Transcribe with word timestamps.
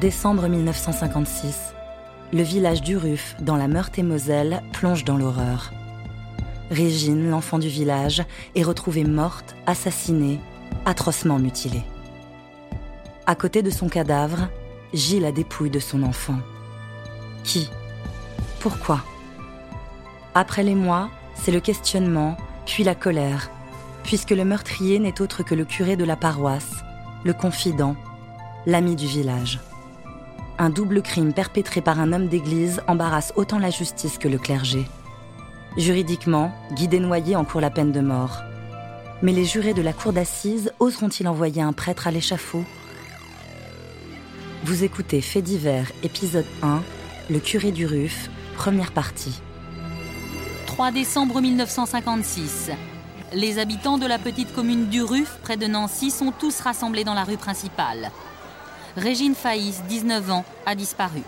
Décembre 0.00 0.46
1956. 0.48 1.72
Le 2.30 2.42
village 2.42 2.82
d'Uruf, 2.82 3.34
dans 3.40 3.56
la 3.56 3.66
Meurthe-et-Moselle, 3.66 4.62
plonge 4.74 5.04
dans 5.04 5.16
l'horreur. 5.16 5.72
Régine, 6.70 7.30
l'enfant 7.30 7.58
du 7.58 7.68
village, 7.68 8.22
est 8.54 8.62
retrouvée 8.62 9.04
morte, 9.04 9.56
assassinée, 9.64 10.38
atrocement 10.84 11.38
mutilée. 11.38 11.82
À 13.24 13.34
côté 13.34 13.62
de 13.62 13.70
son 13.70 13.88
cadavre, 13.88 14.48
gît 14.92 15.18
la 15.18 15.32
dépouille 15.32 15.70
de 15.70 15.78
son 15.78 16.02
enfant. 16.02 16.40
Qui? 17.42 17.70
Pourquoi? 18.60 19.02
Après 20.34 20.62
les 20.62 20.74
mois, 20.74 21.08
c'est 21.36 21.52
le 21.52 21.60
questionnement, 21.60 22.36
puis 22.66 22.84
la 22.84 22.94
colère, 22.94 23.50
puisque 24.02 24.32
le 24.32 24.44
meurtrier 24.44 24.98
n'est 24.98 25.22
autre 25.22 25.42
que 25.42 25.54
le 25.54 25.64
curé 25.64 25.96
de 25.96 26.04
la 26.04 26.16
paroisse, 26.16 26.84
le 27.24 27.32
confident, 27.32 27.96
l'ami 28.66 28.94
du 28.94 29.06
village. 29.06 29.58
Un 30.58 30.70
double 30.70 31.02
crime 31.02 31.34
perpétré 31.34 31.82
par 31.82 32.00
un 32.00 32.14
homme 32.14 32.28
d'église 32.28 32.80
embarrasse 32.88 33.32
autant 33.36 33.58
la 33.58 33.68
justice 33.68 34.16
que 34.16 34.26
le 34.26 34.38
clergé. 34.38 34.86
Juridiquement, 35.76 36.50
Guy 36.72 36.88
Desnoyers 36.88 37.36
encourt 37.36 37.60
la 37.60 37.68
peine 37.68 37.92
de 37.92 38.00
mort. 38.00 38.42
Mais 39.20 39.32
les 39.32 39.44
jurés 39.44 39.74
de 39.74 39.82
la 39.82 39.92
cour 39.92 40.14
d'assises 40.14 40.72
oseront-ils 40.78 41.28
envoyer 41.28 41.60
un 41.60 41.74
prêtre 41.74 42.06
à 42.06 42.10
l'échafaud? 42.10 42.64
Vous 44.64 44.82
écoutez 44.82 45.20
Fait 45.20 45.42
divers, 45.42 45.92
épisode 46.02 46.46
1, 46.62 46.82
Le 47.28 47.38
curé 47.38 47.70
du 47.70 47.84
Ruf, 47.84 48.30
première 48.56 48.92
partie. 48.92 49.42
3 50.66 50.90
décembre 50.90 51.42
1956. 51.42 52.70
Les 53.34 53.58
habitants 53.58 53.98
de 53.98 54.06
la 54.06 54.18
petite 54.18 54.54
commune 54.54 54.86
du 54.86 55.02
Ruf, 55.02 55.38
près 55.42 55.58
de 55.58 55.66
Nancy, 55.66 56.10
sont 56.10 56.32
tous 56.32 56.60
rassemblés 56.60 57.04
dans 57.04 57.14
la 57.14 57.24
rue 57.24 57.36
principale. 57.36 58.10
Régine 58.96 59.34
Faïs, 59.34 59.82
19 59.88 60.30
ans, 60.30 60.44
a 60.64 60.74
disparu. 60.74 61.20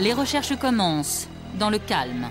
Les 0.00 0.12
recherches 0.12 0.56
commencent, 0.56 1.28
dans 1.60 1.70
le 1.70 1.78
calme. 1.78 2.28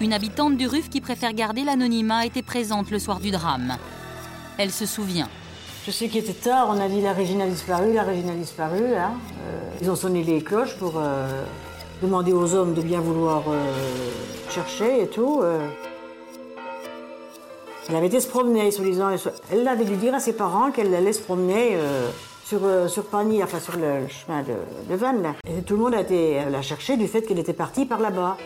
Une 0.00 0.12
habitante 0.12 0.56
du 0.56 0.66
RUF 0.66 0.88
qui 0.88 1.00
préfère 1.00 1.32
garder 1.32 1.62
l'anonymat 1.62 2.26
était 2.26 2.42
présente 2.42 2.90
le 2.90 2.98
soir 2.98 3.20
du 3.20 3.30
drame. 3.30 3.76
Elle 4.58 4.72
se 4.72 4.84
souvient. 4.84 5.28
Je 5.86 5.92
sais 5.92 6.08
qu'il 6.08 6.18
était 6.18 6.32
tard, 6.32 6.66
on 6.70 6.80
a 6.80 6.88
dit 6.88 7.00
la 7.00 7.12
Régine 7.12 7.40
a 7.40 7.46
disparu, 7.46 7.94
la 7.94 8.02
Régine 8.02 8.30
a 8.30 8.34
disparu. 8.34 8.96
Hein. 8.96 9.12
Euh, 9.46 9.60
ils 9.80 9.88
ont 9.88 9.94
sonné 9.94 10.24
les 10.24 10.42
cloches 10.42 10.76
pour 10.76 10.94
euh, 10.96 11.44
demander 12.02 12.32
aux 12.32 12.52
hommes 12.52 12.74
de 12.74 12.82
bien 12.82 13.00
vouloir 13.00 13.44
euh, 13.48 13.64
chercher 14.50 15.04
et 15.04 15.06
tout. 15.06 15.40
Elle 17.88 17.96
avait 17.96 18.08
été 18.08 18.20
se 18.20 18.28
promener, 18.28 18.70
soi-disant. 18.70 19.10
Elle 19.52 19.66
avait 19.68 19.84
dû 19.84 19.96
dire 19.96 20.14
à 20.14 20.20
ses 20.20 20.32
parents 20.32 20.70
qu'elle 20.70 20.92
allait 20.94 21.12
se 21.12 21.22
promener 21.22 21.78
sur, 22.44 22.60
sur 22.88 23.04
Pagny, 23.04 23.42
enfin 23.42 23.60
sur 23.60 23.76
le, 23.76 24.08
chemin 24.08 24.42
de, 24.42 24.54
de 24.90 24.96
Vannes. 24.96 25.34
Tout 25.66 25.76
le 25.76 25.82
monde 25.82 25.94
a 25.94 26.00
été 26.00 26.40
la 26.50 26.62
chercher 26.62 26.96
du 26.96 27.06
fait 27.06 27.22
qu'elle 27.22 27.38
était 27.38 27.52
partie 27.52 27.86
par 27.86 28.00
là-bas. 28.00 28.36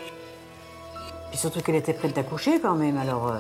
Puis 1.30 1.38
surtout 1.38 1.60
qu'elle 1.60 1.76
était 1.76 1.92
prête 1.92 2.14
d'accoucher 2.14 2.60
quand 2.60 2.74
même, 2.74 2.98
alors... 2.98 3.28
Euh. 3.28 3.38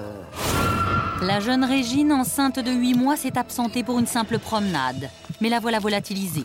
La 1.22 1.40
jeune 1.40 1.64
Régine, 1.64 2.12
enceinte 2.12 2.58
de 2.58 2.70
8 2.70 2.94
mois, 2.94 3.16
s'est 3.16 3.36
absentée 3.36 3.82
pour 3.82 3.98
une 3.98 4.06
simple 4.06 4.38
promenade. 4.38 5.10
Mais 5.40 5.48
la 5.48 5.60
voilà 5.60 5.78
volatilisée. 5.78 6.44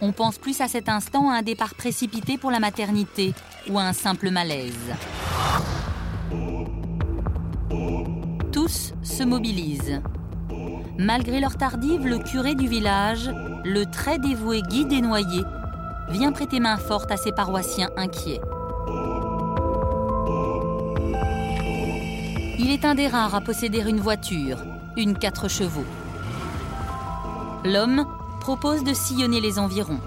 On 0.00 0.12
pense 0.12 0.38
plus 0.38 0.60
à 0.60 0.68
cet 0.68 0.88
instant 0.88 1.30
à 1.30 1.34
un 1.34 1.42
départ 1.42 1.74
précipité 1.74 2.38
pour 2.38 2.50
la 2.50 2.60
maternité 2.60 3.34
ou 3.68 3.78
à 3.78 3.82
un 3.82 3.92
simple 3.92 4.30
malaise. 4.30 4.94
Se 9.08 9.22
mobilisent. 9.22 10.00
Malgré 10.98 11.40
leur 11.40 11.56
tardive, 11.56 12.06
le 12.06 12.18
curé 12.18 12.54
du 12.54 12.68
village, 12.68 13.30
le 13.64 13.84
très 13.84 14.18
dévoué 14.18 14.62
Guy 14.62 14.84
Desnoyers, 14.84 15.44
vient 16.10 16.32
prêter 16.32 16.60
main 16.60 16.76
forte 16.76 17.10
à 17.10 17.16
ses 17.16 17.32
paroissiens 17.32 17.90
inquiets. 17.96 18.40
Il 22.58 22.70
est 22.70 22.84
un 22.84 22.94
des 22.94 23.06
rares 23.06 23.34
à 23.34 23.40
posséder 23.40 23.80
une 23.80 24.00
voiture, 24.00 24.58
une 24.96 25.16
4 25.16 25.48
chevaux. 25.48 25.86
L'homme 27.64 28.06
propose 28.40 28.84
de 28.84 28.92
sillonner 28.92 29.40
les 29.40 29.58
environs. 29.58 30.00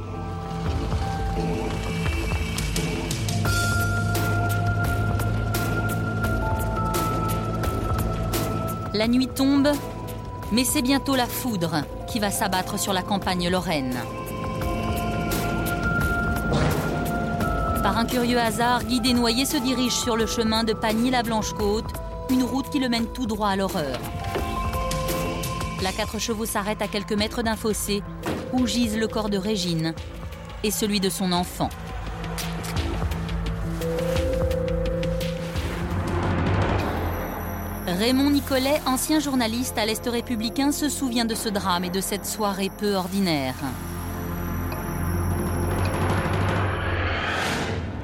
La 8.94 9.08
nuit 9.08 9.28
tombe, 9.28 9.70
mais 10.52 10.66
c'est 10.66 10.82
bientôt 10.82 11.16
la 11.16 11.26
foudre 11.26 11.84
qui 12.08 12.20
va 12.20 12.30
s'abattre 12.30 12.78
sur 12.78 12.92
la 12.92 13.02
campagne 13.02 13.48
lorraine. 13.48 13.96
Par 17.82 17.98
un 17.98 18.06
curieux 18.06 18.38
hasard, 18.38 18.84
Guy 18.84 19.00
Desnoyers 19.00 19.46
se 19.46 19.56
dirige 19.56 19.96
sur 19.96 20.18
le 20.18 20.26
chemin 20.26 20.66
de 20.66 20.74
Pagny-la-Blanche-Côte 20.74 21.86
une 22.30 22.44
route 22.44 22.70
qui 22.70 22.80
le 22.80 22.90
mène 22.90 23.08
tout 23.08 23.26
droit 23.26 23.50
à 23.50 23.56
l'horreur. 23.56 23.98
La 25.82 25.94
quatre 25.94 26.20
chevaux 26.20 26.46
s'arrête 26.46 26.82
à 26.82 26.88
quelques 26.88 27.14
mètres 27.14 27.44
d'un 27.44 27.56
fossé 27.56 28.04
où 28.52 28.68
gisent 28.68 28.98
le 28.98 29.08
corps 29.08 29.30
de 29.30 29.38
Régine 29.38 29.94
et 30.64 30.72
celui 30.72 31.00
de 31.00 31.10
son 31.10 31.32
enfant. 31.32 31.70
Raymond 38.02 38.32
Nicolet, 38.32 38.82
ancien 38.88 39.20
journaliste 39.20 39.78
à 39.78 39.86
l'Est 39.86 40.04
républicain, 40.08 40.72
se 40.72 40.90
souvient 40.90 41.24
de 41.24 41.36
ce 41.36 41.50
drame 41.50 41.84
et 41.84 41.92
de 41.92 42.02
cette 42.02 42.26
soirée 42.26 42.72
peu 42.80 42.96
ordinaire. 42.96 43.54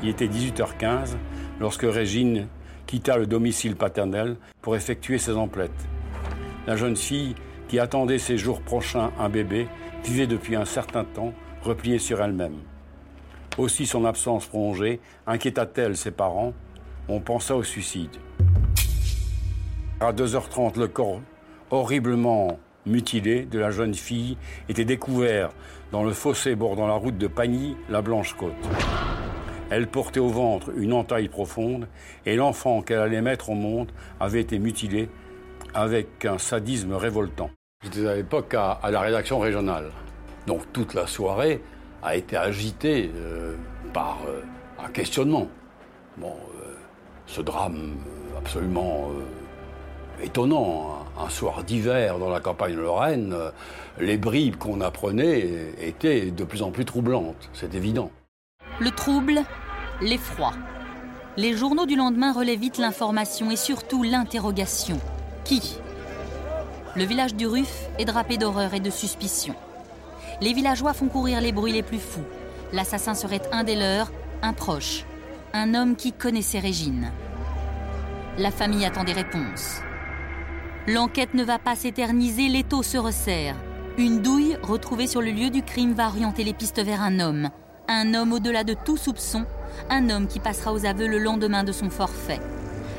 Il 0.03 0.09
était 0.09 0.27
18h15 0.27 1.15
lorsque 1.59 1.81
Régine 1.81 2.47
quitta 2.85 3.17
le 3.17 3.25
domicile 3.25 3.75
paternel 3.75 4.37
pour 4.61 4.75
effectuer 4.75 5.17
ses 5.17 5.35
emplettes. 5.35 5.87
La 6.67 6.75
jeune 6.75 6.95
fille, 6.95 7.33
qui 7.67 7.79
attendait 7.79 8.19
ses 8.19 8.37
jours 8.37 8.61
prochains 8.61 9.09
un 9.17 9.29
bébé, 9.29 9.67
vivait 10.03 10.27
depuis 10.27 10.55
un 10.55 10.65
certain 10.65 11.05
temps 11.05 11.33
repliée 11.63 11.97
sur 11.97 12.21
elle-même. 12.21 12.59
Aussi 13.57 13.87
son 13.87 14.05
absence 14.05 14.45
prolongée 14.45 14.99
inquiéta-t-elle 15.25 15.97
ses 15.97 16.11
parents 16.11 16.53
On 17.09 17.19
pensa 17.19 17.55
au 17.55 17.63
suicide. 17.63 18.15
À 19.99 20.13
2h30, 20.13 20.77
le 20.77 20.87
corps 20.87 21.21
horriblement 21.71 22.59
mutilé 22.85 23.45
de 23.45 23.57
la 23.57 23.71
jeune 23.71 23.95
fille 23.95 24.37
était 24.69 24.85
découvert 24.85 25.49
dans 25.91 26.03
le 26.03 26.13
fossé 26.13 26.55
bordant 26.55 26.85
la 26.85 26.93
route 26.93 27.17
de 27.17 27.25
Pagny, 27.25 27.75
la 27.89 28.03
Blanche-Côte. 28.03 28.53
Elle 29.71 29.87
portait 29.87 30.19
au 30.19 30.29
ventre 30.29 30.69
une 30.77 30.93
entaille 30.93 31.29
profonde 31.29 31.87
et 32.27 32.35
l'enfant 32.35 32.83
qu'elle 32.83 32.99
allait 32.99 33.23
mettre 33.23 33.49
au 33.49 33.55
monde 33.55 33.91
avait 34.19 34.41
été 34.41 34.59
mutilé 34.59 35.09
avec 35.73 36.25
un 36.25 36.37
sadisme 36.37 36.93
révoltant. 36.93 37.49
J'étais 37.83 38.07
à 38.07 38.15
l'époque 38.15 38.53
à, 38.53 38.79
la 38.91 39.01
rédaction 39.01 39.39
régionale. 39.39 39.89
Donc 40.45 40.71
toute 40.73 40.93
la 40.93 41.07
soirée 41.07 41.63
a 42.03 42.15
été 42.15 42.37
agitée 42.37 43.09
euh, 43.15 43.55
par 43.93 44.19
euh, 44.27 44.43
un 44.77 44.89
questionnement. 44.89 45.47
Bon, 46.17 46.35
euh, 46.61 46.75
ce 47.25 47.41
drame 47.41 47.95
absolument 48.37 49.09
étonnant, 50.21 51.05
un 51.19 51.29
soir 51.29 51.63
d'hiver 51.63 52.19
dans 52.19 52.29
la 52.29 52.39
campagne 52.39 52.75
lorraine, 52.75 53.35
les 53.99 54.17
bribes 54.17 54.55
qu'on 54.55 54.81
apprenait 54.81 55.73
étaient 55.81 56.31
de 56.31 56.43
plus 56.43 56.61
en 56.61 56.71
plus 56.71 56.85
troublantes, 56.85 57.49
c'est 57.53 57.75
évident. 57.75 58.11
Le 58.79 58.91
trouble, 58.91 59.41
l'effroi. 60.01 60.51
Les 61.35 61.55
journaux 61.55 61.85
du 61.85 61.95
lendemain 61.95 62.33
relaient 62.33 62.55
vite 62.55 62.77
l'information 62.77 63.51
et 63.51 63.55
surtout 63.55 64.03
l'interrogation. 64.03 64.99
Qui? 65.43 65.77
Le 66.95 67.03
village 67.03 67.35
du 67.35 67.45
Ruf 67.45 67.87
est 67.99 68.05
drapé 68.05 68.37
d'horreur 68.37 68.73
et 68.73 68.79
de 68.79 68.89
suspicion. 68.89 69.55
Les 70.41 70.53
villageois 70.53 70.93
font 70.93 71.07
courir 71.07 71.41
les 71.41 71.51
bruits 71.51 71.73
les 71.73 71.83
plus 71.83 71.99
fous. 71.99 72.25
L'assassin 72.73 73.13
serait 73.13 73.41
un 73.51 73.63
des 73.63 73.75
leurs, 73.75 74.11
un 74.41 74.53
proche, 74.53 75.05
un 75.53 75.73
homme 75.73 75.95
qui 75.95 76.11
connaissait 76.11 76.59
Régine. 76.59 77.11
La 78.37 78.51
famille 78.51 78.85
attend 78.85 79.03
des 79.03 79.13
réponses. 79.13 79.81
L'enquête 80.87 81.33
ne 81.33 81.43
va 81.43 81.59
pas 81.59 81.75
s'éterniser, 81.75 82.47
l'étau 82.47 82.81
se 82.81 82.97
resserre. 82.97 83.57
Une 83.97 84.21
douille 84.21 84.57
retrouvée 84.63 85.05
sur 85.05 85.21
le 85.21 85.31
lieu 85.31 85.49
du 85.49 85.61
crime 85.61 85.91
va 85.91 86.07
orienter 86.07 86.45
les 86.45 86.53
pistes 86.53 86.81
vers 86.81 87.01
un 87.01 87.19
homme, 87.19 87.49
un 87.89 88.13
homme 88.13 88.31
au-delà 88.31 88.63
de 88.63 88.73
tout 88.73 88.95
soupçon, 88.95 89.45
un 89.89 90.09
homme 90.09 90.27
qui 90.27 90.39
passera 90.39 90.71
aux 90.71 90.85
aveux 90.85 91.07
le 91.07 91.19
lendemain 91.19 91.65
de 91.65 91.73
son 91.73 91.89
forfait. 91.89 92.39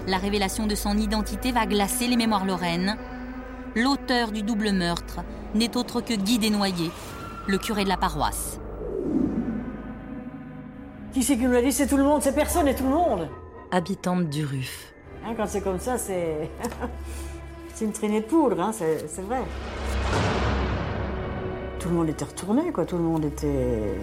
La 0.07 0.19
révélation 0.19 0.67
de 0.67 0.75
son 0.75 0.99
identité 0.99 1.51
va 1.51 1.65
glacer 1.65 2.09
les 2.09 2.19
mémoires 2.19 2.45
lorraines. 2.45 2.99
L'auteur 3.75 4.33
du 4.33 4.43
double 4.43 4.73
meurtre 4.73 5.21
n'est 5.55 5.75
autre 5.75 6.03
que 6.03 6.13
Guy 6.13 6.39
Desnoyers, 6.39 6.91
le 7.47 7.57
curé 7.57 7.85
de 7.85 7.89
la 7.89 7.97
paroisse. 7.97 8.61
Qui 11.15 11.23
c'est 11.23 11.39
qui 11.39 11.45
nous 11.45 11.53
l'a 11.53 11.63
dit? 11.63 11.73
C'est 11.73 11.87
tout 11.87 11.97
le 11.97 12.05
monde, 12.05 12.21
c'est 12.21 12.35
personne 12.35 12.69
et 12.69 12.75
tout 12.75 12.85
le 12.85 12.91
monde. 12.91 13.31
Habitante 13.71 14.29
du 14.29 14.45
Ruf. 14.45 14.93
Hein, 15.25 15.33
quand 15.35 15.47
c'est 15.47 15.63
comme 15.63 15.81
ça, 15.81 15.97
c'est. 15.97 16.51
c'est 17.79 17.85
une 17.85 17.93
traînée 17.93 18.21
de 18.21 18.27
poudre, 18.27 18.61
hein, 18.61 18.73
c'est 18.73 19.23
vrai. 19.23 19.39
tout 21.79 21.89
le 21.89 21.95
monde 21.95 22.09
était 22.09 22.25
retourné, 22.25 22.73
quoi. 22.73 22.85
Tout 22.85 22.97
le 22.97 23.05
monde 23.05 23.25
était 23.25 23.95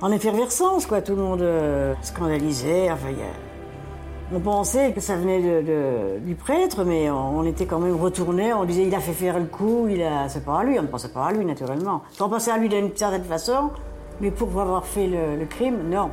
en 0.00 0.12
effervescence, 0.12 0.86
quoi. 0.86 1.02
Tout 1.02 1.16
le 1.16 1.22
monde 1.22 1.42
euh, 1.42 1.94
scandalisait. 2.02 2.88
Enfin, 2.92 3.08
On 4.32 4.38
pensait 4.38 4.92
que 4.92 5.00
ça 5.00 5.16
venait 5.16 6.20
du 6.20 6.34
prêtre, 6.36 6.84
mais 6.84 7.10
on 7.10 7.42
était 7.44 7.66
quand 7.66 7.80
même 7.80 7.96
retourné. 7.96 8.54
On 8.54 8.64
disait 8.64 8.84
il 8.84 8.94
a 8.94 9.00
fait 9.00 9.12
faire 9.12 9.40
le 9.40 9.46
coup, 9.46 9.88
il 9.90 10.00
a... 10.00 10.28
c'est 10.28 10.44
pas 10.44 10.60
à 10.60 10.64
lui. 10.64 10.78
On 10.78 10.82
ne 10.82 10.86
pensait 10.86 11.08
pas 11.08 11.26
à 11.26 11.32
lui, 11.32 11.44
naturellement. 11.44 12.02
On 12.20 12.28
pensait 12.28 12.52
à 12.52 12.56
lui 12.56 12.68
d'une 12.68 12.94
certaine 12.94 13.24
façon, 13.24 13.70
mais 14.20 14.30
pour 14.30 14.60
avoir 14.60 14.86
fait 14.86 15.08
le 15.08 15.44
crime, 15.46 15.88
non. 15.90 16.10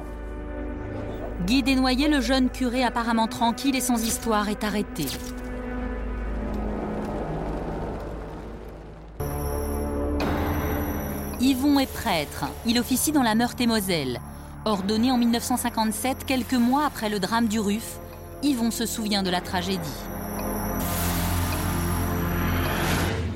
Guy 1.46 1.62
Desnoyers, 1.62 2.08
le 2.08 2.20
jeune 2.20 2.50
curé 2.50 2.84
apparemment 2.84 3.28
tranquille 3.28 3.76
et 3.76 3.82
sans 3.82 4.04
histoire, 4.04 4.50
est 4.50 4.64
arrêté. 4.64 5.06
Yvon 11.44 11.78
est 11.78 11.92
prêtre. 11.92 12.46
Il 12.66 12.80
officie 12.80 13.12
dans 13.12 13.22
la 13.22 13.36
Meurthe-et-Moselle. 13.36 14.22
Ordonné 14.64 15.12
en 15.12 15.18
1957, 15.18 16.24
quelques 16.26 16.54
mois 16.54 16.86
après 16.86 17.10
le 17.10 17.20
drame 17.20 17.50
du 17.50 17.60
RUF, 17.60 18.00
Yvon 18.44 18.72
se 18.72 18.86
souvient 18.86 19.24
de 19.24 19.30
la 19.30 19.42
tragédie. 19.42 20.00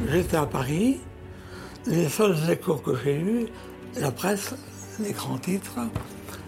J'étais 0.09 0.37
à 0.37 0.45
Paris. 0.45 1.01
Les 1.85 2.07
seuls 2.07 2.37
échos 2.49 2.75
que 2.75 2.95
j'ai 3.03 3.19
eus, 3.19 3.47
la 3.99 4.11
presse, 4.11 4.55
les 5.01 5.11
grands 5.11 5.37
titres. 5.37 5.77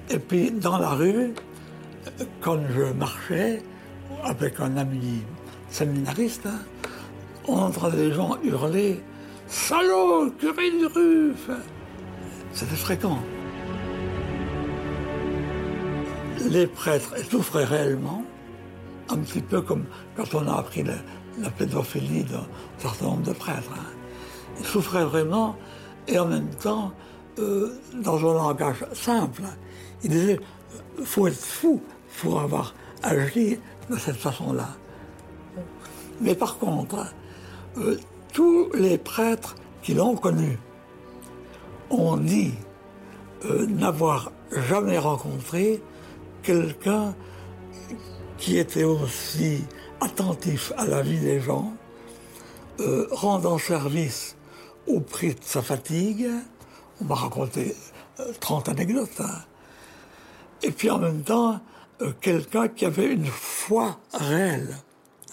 Et 0.10 0.20
puis 0.20 0.52
dans 0.52 0.78
la 0.78 0.92
rue, 0.92 1.34
quand 2.40 2.60
je 2.74 2.94
marchais 2.94 3.62
avec 4.24 4.62
un 4.62 4.78
ami 4.78 5.24
séminariste, 5.70 6.48
on 7.50 7.58
entendait 7.58 7.98
des 7.98 8.14
gens 8.14 8.38
hurler 8.46 9.04
Salaud, 9.50 10.30
curé 10.38 10.70
du 10.70 10.86
Ruff 10.86 11.50
C'était 12.54 12.76
fréquent. 12.76 13.18
Les 16.52 16.68
prêtres 16.68 17.16
souffraient 17.30 17.64
réellement, 17.64 18.24
un 19.10 19.18
petit 19.18 19.42
peu 19.42 19.62
comme 19.62 19.86
quand 20.16 20.36
on 20.36 20.48
a 20.48 20.60
appris 20.60 20.84
la, 20.84 21.50
pédophilie 21.50 22.26
d'un 22.26 22.46
certain 22.78 23.06
nombre 23.06 23.24
de 23.24 23.34
prêtres. 23.34 23.72
Hein. 23.74 23.86
Ils 24.60 24.66
souffraient 24.66 25.06
vraiment, 25.06 25.56
et 26.08 26.20
en 26.20 26.28
même 26.28 26.54
temps, 26.62 26.92
euh, 27.40 27.74
dans 27.96 28.18
un 28.18 28.34
langage 28.36 28.86
simple, 28.94 29.42
ils 30.04 30.12
disaient 30.12 30.40
faut 31.04 31.26
être 31.26 31.44
fou 31.44 31.82
pour 32.22 32.40
avoir 32.40 32.76
agi 33.02 33.58
de 33.90 33.98
cette 33.98 34.18
façon-là. 34.18 34.70
Mais 36.22 36.36
par 36.36 36.60
contre, 36.60 37.08
euh, 37.78 37.98
tous 38.40 38.72
les 38.74 38.98
prêtres 38.98 39.56
qui 39.82 39.94
l'ont 39.94 40.16
connu 40.16 40.58
ont 41.90 42.16
dit 42.16 42.54
euh, 43.44 43.66
n'avoir 43.68 44.32
jamais 44.70 44.98
rencontré 44.98 45.84
quelqu'un 46.42 47.14
qui 48.38 48.58
était 48.58 48.86
aussi 48.86 49.66
attentif 50.00 50.72
à 50.78 50.86
la 50.86 51.02
vie 51.02 51.20
des 51.20 51.42
gens, 51.42 51.74
euh, 52.80 53.10
rendant 53.12 53.58
service 53.58 54.38
au 54.88 55.02
prix 55.02 55.36
de 55.36 55.44
sa 55.44 55.62
fatigue. 55.62 56.30
On 57.02 57.06
m'a 57.08 57.16
raconté 57.16 57.76
30 58.40 58.70
anecdotes. 58.70 59.20
Hein. 59.20 59.42
Et 60.64 60.72
puis 60.72 60.90
en 60.90 61.00
même 61.00 61.24
temps, 61.24 61.60
euh, 62.02 62.14
quelqu'un 62.22 62.70
qui 62.70 62.86
avait 62.86 63.12
une 63.12 63.26
foi 63.26 64.00
réelle, 64.14 64.78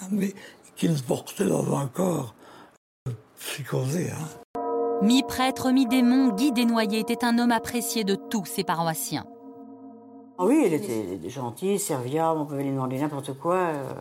hein, 0.01 0.09
mais 0.11 0.35
qui 0.75 0.89
se 0.89 1.05
portait 1.05 1.47
dans 1.47 1.79
un 1.79 1.87
corps 1.87 2.35
psychosé. 3.57 4.11
Hein. 4.11 4.61
Mi-prêtre, 5.03 5.71
mi-démon, 5.71 6.29
Guy 6.29 6.53
Desnoyers 6.53 7.01
était 7.01 7.25
un 7.25 7.39
homme 7.39 7.53
apprécié 7.53 8.05
de 8.05 8.15
tous 8.15 8.45
ses 8.45 8.65
paroissiens. 8.65 9.25
Ah 10.39 10.45
oui, 10.45 10.65
il 10.67 10.75
était 10.75 11.31
gentil, 11.31 11.79
serviable, 11.79 12.41
on 12.41 12.45
pouvait 12.45 12.65
lui 12.65 12.71
demander 12.71 12.99
n'importe 12.99 13.33
quoi, 13.39 13.57
euh, 13.57 13.95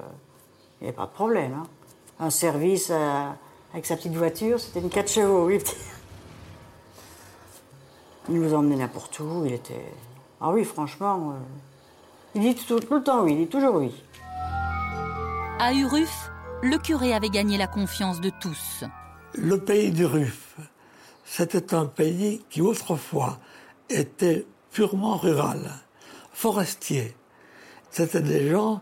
il 0.80 0.84
n'y 0.84 0.88
avait 0.90 0.98
pas 0.98 1.06
de 1.06 1.12
problème. 1.12 1.54
Hein. 1.54 1.64
Un 2.20 2.30
service 2.30 2.90
euh, 2.92 3.30
avec 3.72 3.86
sa 3.86 3.96
petite 3.96 4.16
voiture, 4.16 4.60
c'était 4.60 4.82
une 4.82 4.90
4 4.90 5.10
chevaux, 5.10 5.46
oui. 5.46 5.60
Il 8.30 8.42
nous 8.42 8.54
emmenait 8.54 8.76
n'importe 8.76 9.20
où, 9.20 9.46
il 9.46 9.54
était... 9.54 9.94
Ah 10.42 10.50
oui, 10.50 10.64
franchement, 10.64 11.36
il 12.34 12.42
dit 12.42 12.56
tout, 12.56 12.80
le 12.90 13.04
temps 13.04 13.22
oui, 13.22 13.34
il 13.34 13.38
dit 13.38 13.48
toujours 13.48 13.76
oui. 13.76 13.92
À 15.60 15.72
Uruf, 15.74 16.32
le 16.64 16.80
curé 16.80 17.14
avait 17.14 17.30
gagné 17.30 17.60
la 17.60 17.68
confiance 17.68 18.20
de 18.20 18.32
tous. 18.42 18.84
Le 19.38 19.60
pays 19.60 19.92
d'Uruf, 19.92 20.56
c'était 21.26 21.74
un 21.74 21.86
pays 21.86 22.42
qui 22.50 22.62
autrefois 22.62 23.38
était 23.90 24.46
purement 24.72 25.18
rural, 25.18 25.60
forestier. 26.32 27.16
C'était 27.92 28.22
des 28.22 28.50
gens 28.50 28.82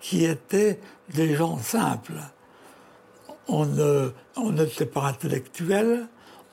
qui 0.00 0.24
étaient 0.24 0.80
des 1.12 1.34
gens 1.34 1.58
simples. 1.58 2.20
On 3.46 3.66
n'était 3.66 4.86
pas 4.86 5.02
intellectuel, 5.08 6.08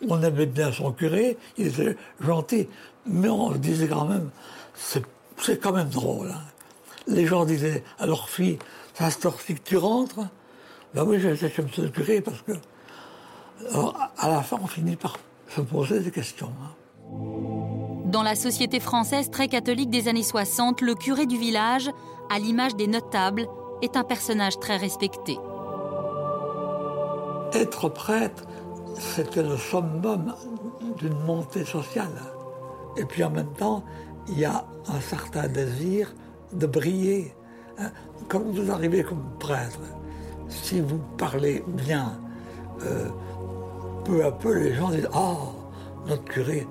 on 0.09 0.21
aimait 0.23 0.45
bien 0.45 0.73
son 0.73 0.91
curé, 0.91 1.37
il 1.57 1.67
était 1.67 1.95
gentil, 2.19 2.67
mais 3.05 3.29
on 3.29 3.51
disait 3.51 3.87
quand 3.87 4.05
même, 4.05 4.29
c'est 4.75 5.61
quand 5.61 5.71
même 5.71 5.89
drôle. 5.89 6.31
Hein. 6.31 6.41
Les 7.07 7.25
gens 7.25 7.45
disaient 7.45 7.83
à 7.97 8.05
leur 8.05 8.29
fille, 8.29 8.59
c'est 8.93 9.05
à 9.05 9.31
que 9.31 9.53
tu 9.63 9.77
rentres 9.77 10.19
Ben 10.93 11.05
oui, 11.05 11.17
j'étais 11.19 11.61
M. 11.61 11.67
le 11.77 11.89
curé 11.89 12.19
parce 12.19 12.41
que. 12.41 12.51
Alors, 13.69 13.95
à 14.17 14.29
la 14.29 14.41
fin, 14.41 14.57
on 14.61 14.67
finit 14.67 14.95
par 14.95 15.17
se 15.47 15.61
poser 15.61 15.99
des 15.99 16.11
questions. 16.11 16.51
Hein. 16.61 16.71
Dans 18.05 18.23
la 18.23 18.35
société 18.35 18.79
française 18.79 19.29
très 19.29 19.47
catholique 19.47 19.89
des 19.89 20.07
années 20.07 20.23
60, 20.23 20.81
le 20.81 20.95
curé 20.95 21.25
du 21.25 21.37
village, 21.37 21.89
à 22.29 22.39
l'image 22.39 22.75
des 22.75 22.87
notables, 22.87 23.47
est 23.81 23.95
un 23.95 24.03
personnage 24.03 24.59
très 24.59 24.77
respecté. 24.77 25.37
Être 27.53 27.89
prêtre, 27.89 28.43
c'était 28.97 29.43
le 29.43 29.57
summum 29.57 30.35
d'une 30.97 31.17
montée 31.25 31.65
sociale. 31.65 32.21
Et 32.97 33.05
puis 33.05 33.23
en 33.23 33.29
même 33.29 33.53
temps, 33.53 33.83
il 34.27 34.39
y 34.39 34.45
a 34.45 34.65
un 34.87 34.99
certain 34.99 35.47
désir 35.47 36.13
de 36.53 36.67
briller. 36.67 37.33
Hein. 37.77 37.91
Quand 38.27 38.41
vous 38.41 38.71
arrivez 38.71 39.03
comme 39.03 39.23
prêtre, 39.39 39.79
si 40.49 40.81
vous 40.81 40.99
parlez 41.17 41.63
bien, 41.67 42.19
euh, 42.83 43.09
peu 44.03 44.23
à 44.25 44.31
peu 44.31 44.57
les 44.57 44.73
gens 44.73 44.89
disent 44.89 45.09
Ah, 45.13 45.37
notre 46.07 46.23
curé. 46.25 46.67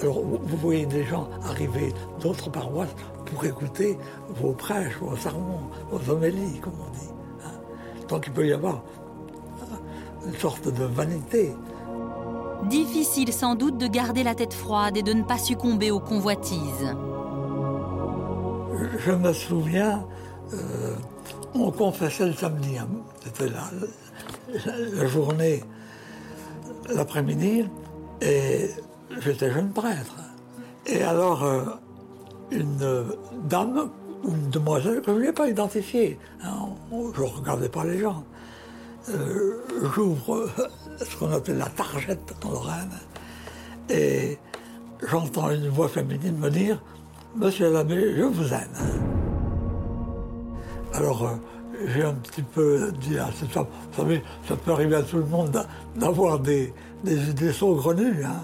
Alors 0.00 0.22
vous 0.22 0.56
voyez 0.56 0.86
des 0.86 1.04
gens 1.04 1.28
arriver 1.44 1.92
d'autres 2.20 2.50
paroisses 2.50 2.94
pour 3.26 3.44
écouter 3.44 3.98
vos 4.40 4.52
prêches, 4.52 4.96
vos 5.00 5.16
sermons, 5.16 5.70
vos 5.90 6.12
homélies, 6.12 6.60
comme 6.60 6.74
on 6.80 6.92
dit. 6.92 7.12
Hein. 7.44 7.52
Donc 8.08 8.24
il 8.26 8.32
peut 8.32 8.46
y 8.46 8.52
avoir 8.52 8.82
une 10.26 10.34
sorte 10.34 10.68
de 10.68 10.84
vanité. 10.84 11.52
Difficile 12.68 13.32
sans 13.32 13.54
doute 13.54 13.78
de 13.78 13.86
garder 13.86 14.22
la 14.22 14.34
tête 14.34 14.54
froide 14.54 14.96
et 14.96 15.02
de 15.02 15.12
ne 15.12 15.22
pas 15.22 15.38
succomber 15.38 15.90
aux 15.90 16.00
convoitises. 16.00 16.94
Je 18.98 19.12
me 19.12 19.32
souviens, 19.32 20.06
euh, 20.52 20.96
on 21.54 21.70
confessait 21.70 22.26
le 22.26 22.32
samedi, 22.32 22.78
hein. 22.78 22.88
c'était 23.22 23.50
la, 23.50 25.06
journée, 25.06 25.62
l'après-midi, 26.88 27.64
et 28.20 28.70
j'étais 29.20 29.50
jeune 29.50 29.70
prêtre. 29.70 30.16
Et 30.86 31.02
alors, 31.02 31.44
euh, 31.44 31.64
une 32.50 33.06
dame 33.48 33.90
ou 34.24 34.30
une 34.30 34.50
demoiselle 34.50 35.00
que 35.00 35.14
je 35.14 35.20
n'ai 35.20 35.32
pas 35.32 35.48
identifiée, 35.48 36.18
hein, 36.42 36.68
je 36.90 37.20
ne 37.20 37.26
regardais 37.26 37.68
pas 37.68 37.84
les 37.84 37.98
gens, 37.98 38.24
euh, 39.10 39.60
j'ouvre 39.94 40.48
ce 40.98 41.16
qu'on 41.16 41.32
appelle 41.32 41.58
la 41.58 41.68
targette 41.68 42.34
en 42.44 42.50
Lorraine, 42.50 42.98
et 43.90 44.38
j'entends 45.08 45.50
une 45.50 45.68
voix 45.68 45.88
féminine 45.88 46.38
me 46.38 46.50
dire 46.50 46.82
Monsieur 47.36 47.72
l'abbé, 47.72 48.14
je 48.16 48.22
vous 48.22 48.52
aime. 48.52 49.02
Alors, 50.92 51.26
euh, 51.26 51.34
j'ai 51.86 52.04
un 52.04 52.14
petit 52.14 52.42
peu 52.42 52.92
dit 53.00 53.16
ça 53.48 54.56
peut 54.56 54.72
arriver 54.72 54.96
à 54.96 55.02
tout 55.02 55.18
le 55.18 55.26
monde 55.26 55.64
d'avoir 55.96 56.38
des, 56.38 56.72
des 57.02 57.30
idées 57.30 57.52
saugrenues, 57.52 58.24
hein. 58.24 58.42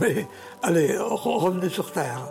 mais 0.00 0.26
allez, 0.62 0.96
revenez 0.98 1.68
sur 1.68 1.90
Terre. 1.92 2.26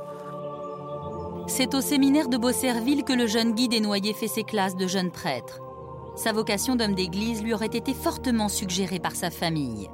C'est 1.48 1.76
au 1.76 1.82
séminaire 1.82 2.30
de 2.30 2.38
Beaucerville 2.38 3.04
que 3.04 3.14
le 3.14 3.28
jeune 3.28 3.54
Guy 3.54 3.68
Desnoyers 3.68 4.14
fait 4.14 4.28
ses 4.28 4.44
classes 4.44 4.78
de 4.78 4.88
jeunes 4.88 5.12
prêtres. 5.12 5.60
Sa 6.16 6.32
vocation 6.32 6.76
d'homme 6.76 6.96
d'église 6.96 7.44
lui 7.44 7.54
aurait 7.54 7.66
été 7.66 7.94
fortement 7.94 8.48
suggérée 8.48 9.00
par 9.00 9.16
sa 9.16 9.30
famille. 9.30 9.90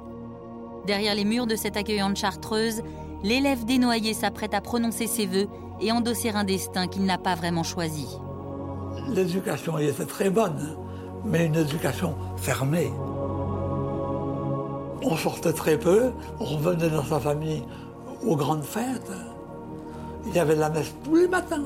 Derrière 0.86 1.14
les 1.14 1.24
murs 1.24 1.46
de 1.46 1.56
cette 1.56 1.76
accueillante 1.76 2.16
chartreuse, 2.16 2.82
l'élève 3.22 3.64
dénoyé 3.64 4.14
s'apprête 4.14 4.54
à 4.54 4.60
prononcer 4.60 5.06
ses 5.06 5.26
vœux 5.26 5.48
et 5.80 5.92
endosser 5.92 6.30
un 6.30 6.44
destin 6.44 6.86
qu'il 6.86 7.04
n'a 7.04 7.18
pas 7.18 7.34
vraiment 7.34 7.62
choisi. 7.62 8.06
L'éducation 9.08 9.78
était 9.78 10.04
très 10.04 10.30
bonne, 10.30 10.76
mais 11.24 11.46
une 11.46 11.56
éducation 11.56 12.14
fermée. 12.36 12.92
On 15.02 15.16
sortait 15.16 15.52
très 15.52 15.78
peu, 15.78 16.10
on 16.38 16.44
revenait 16.44 16.90
dans 16.90 17.04
sa 17.04 17.18
famille 17.18 17.64
aux 18.26 18.36
grandes 18.36 18.64
fêtes. 18.64 19.10
Il 20.26 20.34
y 20.34 20.38
avait 20.38 20.56
la 20.56 20.68
messe 20.68 20.94
tous 21.02 21.16
les 21.16 21.28
matins 21.28 21.64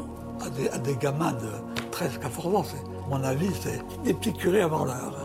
à 0.73 0.79
des, 0.79 0.95
gamins 0.97 1.33
de 1.33 1.51
13, 1.91 2.19
14 2.19 2.55
ans. 2.55 2.65
Mon 3.11 3.23
avis, 3.25 3.51
c'est 3.61 3.83
des 4.05 4.15
petits 4.15 4.33
curés 4.33 4.63
avant 4.63 4.85
l'heure. 4.85 5.17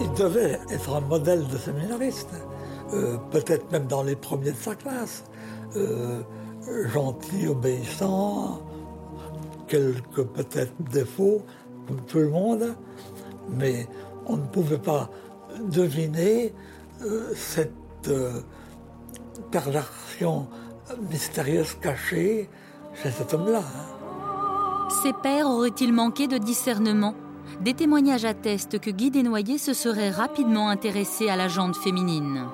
Il 0.00 0.12
devait 0.12 0.60
être 0.70 0.94
un 0.94 1.00
modèle 1.00 1.46
de 1.48 1.56
séminariste, 1.56 2.34
euh, 2.92 3.16
peut-être 3.30 3.70
même 3.72 3.86
dans 3.86 4.02
les 4.02 4.14
premiers 4.16 4.52
de 4.52 4.56
sa 4.56 4.74
classe. 4.74 5.24
Euh, 5.74 6.22
gentil, 6.92 7.48
obéissant, 7.48 8.60
quelques 9.68 10.24
peut-être 10.24 10.72
défauts, 10.90 11.42
comme 11.86 12.00
tout 12.06 12.18
le 12.18 12.30
monde, 12.30 12.74
mais 13.50 13.86
on 14.26 14.36
ne 14.36 14.46
pouvait 14.46 14.78
pas 14.78 15.10
deviner 15.60 16.52
euh, 17.02 17.32
cette 17.34 17.72
perversion 19.50 20.48
mystérieuse 21.10 21.74
cachée 21.80 22.48
chez 22.94 23.10
cet 23.10 23.34
homme-là. 23.34 23.60
Hein. 23.60 23.96
Ses 25.02 25.12
pères 25.12 25.48
auraient-ils 25.48 25.92
manqué 25.92 26.28
de 26.28 26.38
discernement? 26.38 27.14
Des 27.60 27.74
témoignages 27.74 28.24
attestent 28.24 28.78
que 28.78 28.90
Guy 28.90 29.10
Desnoyers 29.10 29.58
se 29.58 29.72
serait 29.72 30.10
rapidement 30.10 30.68
intéressé 30.68 31.28
à 31.28 31.36
la 31.36 31.48
jante 31.48 31.76
féminine. 31.76 32.46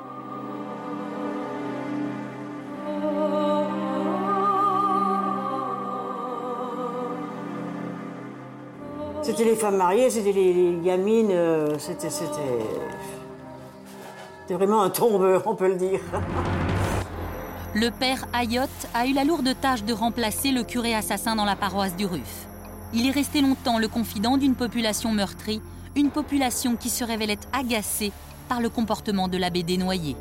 C'était 9.22 9.44
les 9.44 9.54
femmes 9.54 9.76
mariées, 9.76 10.10
c'était 10.10 10.32
les, 10.32 10.76
gamines, 10.82 11.30
euh, 11.30 11.78
c'était, 11.78 12.10
c'était, 12.10 12.34
c'était 14.40 14.54
vraiment 14.54 14.82
un 14.82 14.90
tombeur, 14.90 15.44
on 15.46 15.54
peut 15.54 15.68
le 15.68 15.76
dire. 15.76 16.00
Le 17.74 17.90
père 17.90 18.26
Ayotte 18.32 18.68
a 18.94 19.06
eu 19.06 19.12
la 19.14 19.22
lourde 19.22 19.54
tâche 19.60 19.84
de 19.84 19.92
remplacer 19.92 20.50
le 20.50 20.64
curé 20.64 20.92
assassin 20.94 21.36
dans 21.36 21.44
la 21.44 21.54
paroisse 21.54 21.94
du 21.94 22.04
Ruf. 22.04 22.48
Il 22.92 23.06
est 23.06 23.12
resté 23.12 23.42
longtemps 23.42 23.78
le 23.78 23.86
confident 23.86 24.36
d'une 24.36 24.56
population 24.56 25.12
meurtrie, 25.12 25.62
une 25.94 26.10
population 26.10 26.74
qui 26.74 26.90
se 26.90 27.04
révélait 27.04 27.38
agacée 27.52 28.10
par 28.48 28.60
le 28.60 28.70
comportement 28.70 29.28
de 29.28 29.38
l'abbé 29.38 29.62
Desnoyers. 29.62 30.16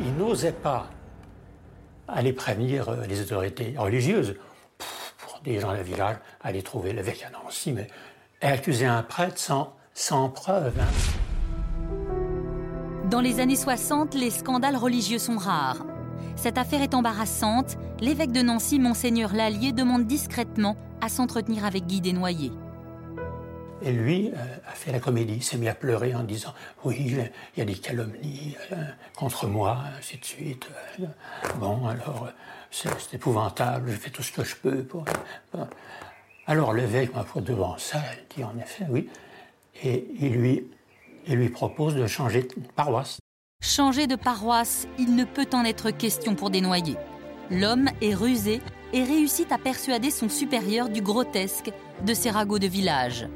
Il 0.00 0.14
n'osait 0.14 0.52
pas 0.52 0.86
aller 2.06 2.32
prévenir 2.32 2.88
euh, 2.88 3.06
les 3.06 3.20
autorités 3.20 3.74
religieuses 3.76 4.36
des 5.44 5.60
gens 5.60 5.74
du 5.74 5.82
village, 5.82 6.16
aller 6.42 6.62
trouver 6.62 6.92
l'évêque 6.92 7.24
à 7.26 7.30
Nancy, 7.30 7.72
mais 7.72 7.86
accuser 8.40 8.86
un 8.86 9.02
prêtre 9.02 9.38
sans, 9.38 9.74
sans 9.94 10.28
preuve. 10.28 10.74
Hein. 10.80 10.86
Dans 13.10 13.20
les 13.20 13.40
années 13.40 13.56
60, 13.56 14.14
les 14.14 14.30
scandales 14.30 14.76
religieux 14.76 15.18
sont 15.18 15.38
rares. 15.38 15.86
Cette 16.36 16.58
affaire 16.58 16.82
est 16.82 16.94
embarrassante. 16.94 17.78
L'évêque 18.00 18.32
de 18.32 18.42
Nancy, 18.42 18.78
Monseigneur 18.78 19.32
Lallier, 19.34 19.72
demande 19.72 20.06
discrètement 20.06 20.76
à 21.00 21.08
s'entretenir 21.08 21.64
avec 21.64 21.86
Guy 21.86 22.00
Desnoyers. 22.00 22.52
Et 23.80 23.92
lui 23.92 24.30
euh, 24.34 24.56
a 24.66 24.72
fait 24.72 24.92
la 24.92 24.98
comédie, 24.98 25.40
s'est 25.40 25.56
mis 25.56 25.68
à 25.68 25.74
pleurer 25.74 26.14
en 26.14 26.24
disant 26.24 26.52
Oui, 26.84 26.96
il 26.98 27.30
y 27.56 27.62
a 27.62 27.64
des 27.64 27.76
calomnies 27.76 28.56
euh, 28.72 28.84
contre 29.16 29.46
moi, 29.46 29.78
ainsi 29.96 30.18
de 30.18 30.24
suite. 30.24 30.68
Euh, 31.00 31.06
bon, 31.56 31.86
alors, 31.86 32.28
c'est 32.70 33.14
épouvantable, 33.14 33.90
je 33.90 33.96
fais 33.96 34.10
tout 34.10 34.22
ce 34.22 34.32
que 34.32 34.44
je 34.44 34.56
peux. 34.56 34.82
Pour... 34.82 35.04
Alors 36.46 36.72
l'évêque, 36.72 37.14
m'a 37.14 37.24
fait 37.24 37.40
devant 37.40 37.76
ça, 37.78 38.00
il 38.12 38.36
dit 38.36 38.44
En 38.44 38.58
effet, 38.58 38.86
oui. 38.88 39.08
Et 39.82 40.08
il 40.20 40.34
lui 40.34 40.64
lui 41.36 41.48
propose 41.50 41.94
de 41.94 42.06
changer 42.06 42.42
de 42.42 42.54
paroisse. 42.74 43.18
Changer 43.62 44.06
de 44.06 44.16
paroisse, 44.16 44.86
il 44.98 45.14
ne 45.14 45.24
peut 45.24 45.48
en 45.52 45.64
être 45.64 45.90
question 45.90 46.34
pour 46.34 46.50
Desnoyers. 46.50 46.96
L'homme 47.50 47.88
est 48.00 48.14
rusé 48.14 48.60
et 48.92 49.02
réussit 49.02 49.50
à 49.52 49.58
persuader 49.58 50.10
son 50.10 50.28
supérieur 50.28 50.88
du 50.88 51.02
grotesque 51.02 51.70
de 52.04 52.14
ses 52.14 52.30
ragots 52.30 52.58
de 52.58 52.66
village. 52.66 53.28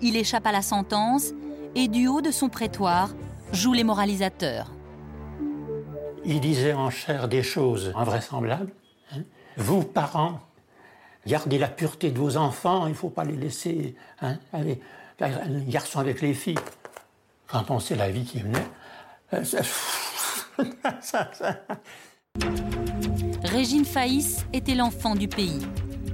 Il 0.00 0.16
échappe 0.16 0.46
à 0.46 0.52
la 0.52 0.62
sentence 0.62 1.32
et 1.74 1.88
du 1.88 2.08
haut 2.08 2.20
de 2.20 2.30
son 2.30 2.48
prétoire 2.48 3.10
joue 3.52 3.72
les 3.72 3.84
moralisateurs. 3.84 4.72
Il 6.24 6.40
disait 6.40 6.74
en 6.74 6.90
chair 6.90 7.28
des 7.28 7.42
choses 7.42 7.92
invraisemblables. 7.96 8.72
Vous, 9.60 9.84
parents, 9.84 10.40
gardez 11.26 11.58
la 11.58 11.68
pureté 11.68 12.10
de 12.10 12.18
vos 12.18 12.38
enfants, 12.38 12.86
il 12.86 12.90
ne 12.90 12.94
faut 12.94 13.10
pas 13.10 13.24
les 13.24 13.36
laisser 13.36 13.94
hein, 14.22 14.38
un 14.54 14.64
garçon 15.68 16.00
avec 16.00 16.22
les 16.22 16.32
filles 16.32 16.58
quand 17.46 17.70
on 17.70 17.78
sait 17.78 17.94
la 17.94 18.10
vie 18.10 18.24
qui 18.24 18.40
venait. 18.40 18.66
Euh, 19.34 19.44
Régine 23.44 23.84
Faïs 23.84 24.46
était 24.54 24.74
l'enfant 24.74 25.14
du 25.14 25.28
pays. 25.28 25.60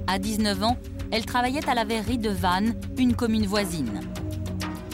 À 0.07 0.19
19 0.19 0.63
ans, 0.63 0.77
elle 1.11 1.25
travaillait 1.25 1.69
à 1.69 1.73
la 1.73 1.85
verrerie 1.85 2.17
de 2.17 2.29
Vannes, 2.29 2.77
une 2.97 3.15
commune 3.15 3.45
voisine. 3.45 4.01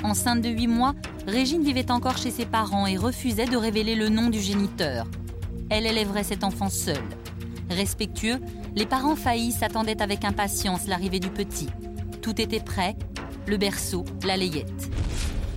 Enceinte 0.03 0.41
de 0.41 0.49
8 0.49 0.67
mois, 0.67 0.93
Régine 1.25 1.63
vivait 1.63 1.89
encore 1.89 2.17
chez 2.17 2.29
ses 2.29 2.45
parents 2.45 2.85
et 2.85 2.97
refusait 2.97 3.45
de 3.45 3.57
révéler 3.57 3.95
le 3.95 4.09
nom 4.09 4.29
du 4.29 4.39
géniteur. 4.39 5.07
Elle 5.71 5.87
élèverait 5.87 6.23
cet 6.23 6.43
enfant 6.43 6.69
seule. 6.69 7.01
Respectueux, 7.69 8.39
les 8.75 8.85
parents 8.85 9.15
Faïs 9.15 9.63
attendaient 9.63 10.01
avec 10.01 10.25
impatience 10.25 10.87
l'arrivée 10.87 11.19
du 11.19 11.29
petit. 11.29 11.69
Tout 12.21 12.39
était 12.39 12.59
prêt, 12.59 12.95
le 13.47 13.57
berceau, 13.57 14.05
la 14.25 14.37
layette. 14.37 14.89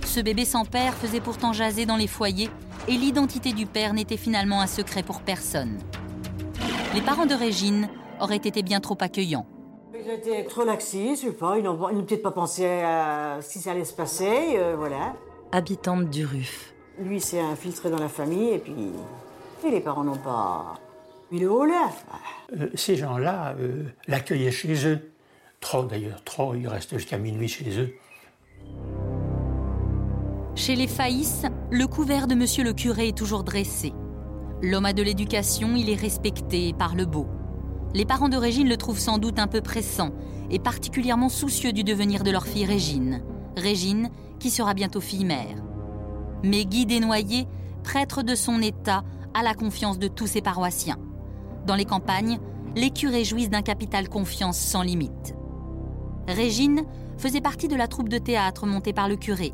Ce 0.05 0.19
bébé 0.19 0.45
sans 0.45 0.65
père 0.65 0.93
faisait 0.93 1.21
pourtant 1.21 1.53
jaser 1.53 1.85
dans 1.85 1.97
les 1.97 2.07
foyers 2.07 2.49
et 2.87 2.93
l'identité 2.93 3.53
du 3.53 3.65
père 3.65 3.93
n'était 3.93 4.17
finalement 4.17 4.61
un 4.61 4.67
secret 4.67 5.03
pour 5.03 5.21
personne. 5.21 5.77
Les 6.93 7.01
parents 7.01 7.25
de 7.25 7.35
Régine 7.35 7.89
auraient 8.19 8.37
été 8.37 8.63
bien 8.63 8.79
trop 8.79 8.97
accueillants. 8.99 9.45
Ils 9.93 10.09
étaient 10.09 10.43
trop 10.45 10.63
laxistes, 10.63 11.23
je 11.23 11.27
sais 11.27 11.33
pas, 11.33 11.57
ils 11.57 11.63
n'ont 11.63 11.77
peut-être 11.77 12.23
pas 12.23 12.31
pensé 12.31 12.65
à 12.65 13.39
ce 13.41 13.59
qui 13.59 13.69
allait 13.69 13.85
se 13.85 13.93
passer, 13.93 14.55
euh, 14.55 14.75
voilà. 14.77 15.13
Habitante 15.51 16.09
du 16.09 16.25
RUF. 16.25 16.73
Lui 16.99 17.19
s'est 17.19 17.39
infiltré 17.39 17.89
dans 17.89 17.99
la 17.99 18.09
famille 18.09 18.49
et 18.49 18.59
puis 18.59 18.91
et 19.65 19.71
les 19.71 19.79
parents 19.81 20.03
n'ont 20.03 20.17
pas 20.17 20.79
mis 21.31 21.39
le 21.39 21.51
haut 21.51 21.65
là. 21.65 21.91
Euh, 22.57 22.69
ces 22.75 22.95
gens-là 22.95 23.55
euh, 23.59 23.83
l'accueillaient 24.07 24.51
chez 24.51 24.87
eux. 24.87 25.11
Trop 25.59 25.83
d'ailleurs, 25.83 26.23
trop, 26.23 26.55
ils 26.55 26.67
restaient 26.67 26.97
jusqu'à 26.97 27.17
minuit 27.17 27.47
chez 27.47 27.79
eux. 27.79 27.93
Chez 30.55 30.75
les 30.75 30.87
Faïs, 30.87 31.43
le 31.71 31.87
couvert 31.87 32.27
de 32.27 32.35
monsieur 32.35 32.63
le 32.63 32.73
curé 32.73 33.09
est 33.09 33.17
toujours 33.17 33.43
dressé. 33.43 33.93
L'homme 34.61 34.85
a 34.85 34.93
de 34.93 35.03
l'éducation, 35.03 35.75
il 35.75 35.89
est 35.89 35.95
respecté 35.95 36.73
par 36.73 36.95
le 36.95 37.05
beau. 37.05 37.27
Les 37.93 38.05
parents 38.05 38.29
de 38.29 38.37
Régine 38.37 38.67
le 38.67 38.77
trouvent 38.77 38.99
sans 38.99 39.17
doute 39.17 39.39
un 39.39 39.47
peu 39.47 39.61
pressant 39.61 40.11
et 40.49 40.59
particulièrement 40.59 41.29
soucieux 41.29 41.73
du 41.73 41.83
devenir 41.83 42.23
de 42.23 42.31
leur 42.31 42.47
fille 42.47 42.65
Régine. 42.65 43.21
Régine, 43.55 44.09
qui 44.39 44.49
sera 44.49 44.73
bientôt 44.73 45.01
fille 45.01 45.25
mère. 45.25 45.63
Mais 46.43 46.65
Guy 46.65 46.85
Desnoyers, 46.85 47.47
prêtre 47.83 48.23
de 48.23 48.35
son 48.35 48.61
état, 48.61 49.03
a 49.33 49.43
la 49.43 49.53
confiance 49.53 49.99
de 49.99 50.07
tous 50.07 50.27
ses 50.27 50.41
paroissiens. 50.41 50.97
Dans 51.67 51.75
les 51.75 51.85
campagnes, 51.85 52.39
les 52.75 52.89
curés 52.89 53.23
jouissent 53.23 53.51
d'un 53.51 53.61
capital 53.61 54.09
confiance 54.09 54.57
sans 54.57 54.81
limite. 54.81 55.35
Régine 56.27 56.83
faisait 57.19 57.41
partie 57.41 57.67
de 57.67 57.75
la 57.75 57.87
troupe 57.87 58.09
de 58.09 58.17
théâtre 58.17 58.65
montée 58.65 58.93
par 58.93 59.07
le 59.07 59.17
curé 59.17 59.53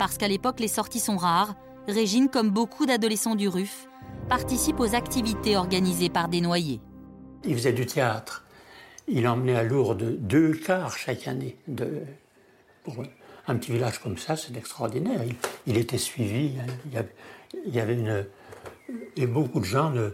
parce 0.00 0.16
qu'à 0.16 0.28
l'époque 0.28 0.60
les 0.60 0.68
sorties 0.68 0.98
sont 0.98 1.18
rares, 1.18 1.54
Régine, 1.86 2.30
comme 2.30 2.48
beaucoup 2.48 2.86
d'adolescents 2.86 3.34
du 3.34 3.48
RUF, 3.48 3.86
participe 4.30 4.80
aux 4.80 4.94
activités 4.94 5.58
organisées 5.58 6.08
par 6.08 6.28
des 6.28 6.40
noyés. 6.40 6.80
Il 7.44 7.54
faisait 7.54 7.74
du 7.74 7.84
théâtre. 7.84 8.46
Il 9.08 9.28
emmenait 9.28 9.56
à 9.56 9.62
Lourdes 9.62 10.16
deux 10.18 10.54
quarts 10.54 10.96
chaque 10.96 11.28
année. 11.28 11.58
Pour 12.82 12.94
un 13.46 13.56
petit 13.56 13.72
village 13.72 13.98
comme 13.98 14.16
ça, 14.16 14.36
c'est 14.36 14.56
extraordinaire. 14.56 15.20
Il, 15.66 15.76
était 15.76 15.98
suivi. 15.98 16.54
Hein. 16.58 17.02
Il, 17.66 17.74
y 17.74 17.78
avait, 17.78 17.94
une. 17.94 18.24
Et 19.18 19.26
beaucoup 19.26 19.60
de 19.60 19.66
gens 19.66 19.90
ne, 19.90 20.12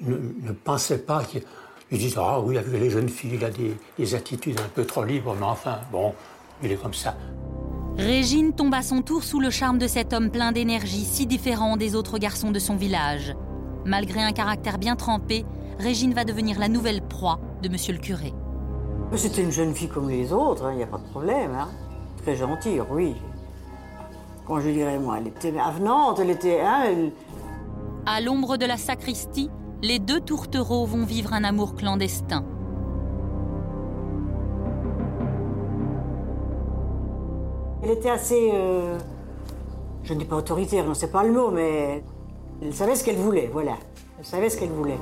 ne, 0.00 0.52
pensaient 0.52 0.98
pas 0.98 1.24
qu'ils 1.24 1.42
Ils 1.90 1.98
disent 1.98 2.16
Ah 2.18 2.40
oui, 2.40 2.58
avec 2.58 2.72
les 2.72 2.90
jeunes 2.90 3.08
filles, 3.08 3.32
il 3.34 3.44
a 3.44 3.50
des, 3.50 3.76
des 3.98 4.14
attitudes 4.14 4.60
un 4.60 4.68
peu 4.68 4.84
trop 4.84 5.04
libres, 5.04 5.34
mais 5.38 5.46
enfin, 5.46 5.78
bon, 5.92 6.14
il 6.62 6.72
est 6.72 6.76
comme 6.76 6.94
ça. 6.94 7.16
Régine 7.96 8.52
tombe 8.52 8.74
à 8.74 8.82
son 8.82 9.02
tour 9.02 9.24
sous 9.24 9.40
le 9.40 9.50
charme 9.50 9.78
de 9.78 9.86
cet 9.86 10.12
homme 10.12 10.30
plein 10.30 10.52
d'énergie, 10.52 11.04
si 11.04 11.26
différent 11.26 11.76
des 11.76 11.94
autres 11.94 12.18
garçons 12.18 12.50
de 12.50 12.58
son 12.58 12.76
village. 12.76 13.36
Malgré 13.84 14.22
un 14.22 14.32
caractère 14.32 14.78
bien 14.78 14.96
trempé, 14.96 15.44
Régine 15.78 16.14
va 16.14 16.24
devenir 16.24 16.58
la 16.58 16.68
nouvelle 16.68 17.02
proie 17.02 17.40
de 17.62 17.68
Monsieur 17.68 17.92
le 17.92 17.98
curé. 17.98 18.32
C'était 19.16 19.42
une 19.42 19.50
jeune 19.50 19.74
fille 19.74 19.88
comme 19.88 20.08
les 20.08 20.32
autres, 20.32 20.62
il 20.64 20.74
hein, 20.74 20.76
n'y 20.76 20.82
a 20.82 20.86
pas 20.86 20.98
de 20.98 21.08
problème. 21.08 21.52
Hein. 21.52 21.68
Très 22.22 22.36
gentille, 22.36 22.80
oui. 22.90 23.16
Quand 24.46 24.60
je 24.60 24.70
dirais, 24.70 24.98
moi, 24.98 25.18
elle 25.18 25.28
était 25.28 25.58
avenante, 25.58 26.20
elle 26.20 26.30
était... 26.30 26.60
Hein, 26.60 27.10
à 28.06 28.20
l'ombre 28.20 28.56
de 28.56 28.66
la 28.66 28.76
sacristie, 28.76 29.50
les 29.82 29.98
deux 29.98 30.20
tourtereaux 30.20 30.84
vont 30.84 31.04
vivre 31.04 31.32
un 31.32 31.44
amour 31.44 31.74
clandestin. 31.74 32.44
Elle 37.82 37.90
était 37.92 38.10
assez. 38.10 38.50
euh, 38.52 38.98
je 40.02 40.12
ne 40.12 40.18
dis 40.18 40.24
pas 40.24 40.36
autoritaire, 40.36 40.84
non, 40.84 40.94
c'est 40.94 41.10
pas 41.10 41.24
le 41.24 41.32
mot, 41.32 41.50
mais. 41.50 42.02
Elle 42.62 42.74
savait 42.74 42.94
ce 42.94 43.04
qu'elle 43.04 43.16
voulait, 43.16 43.48
voilà. 43.50 43.76
Elle 44.18 44.24
savait 44.26 44.50
ce 44.50 44.58
qu'elle 44.58 44.68
voulait. 44.68 44.98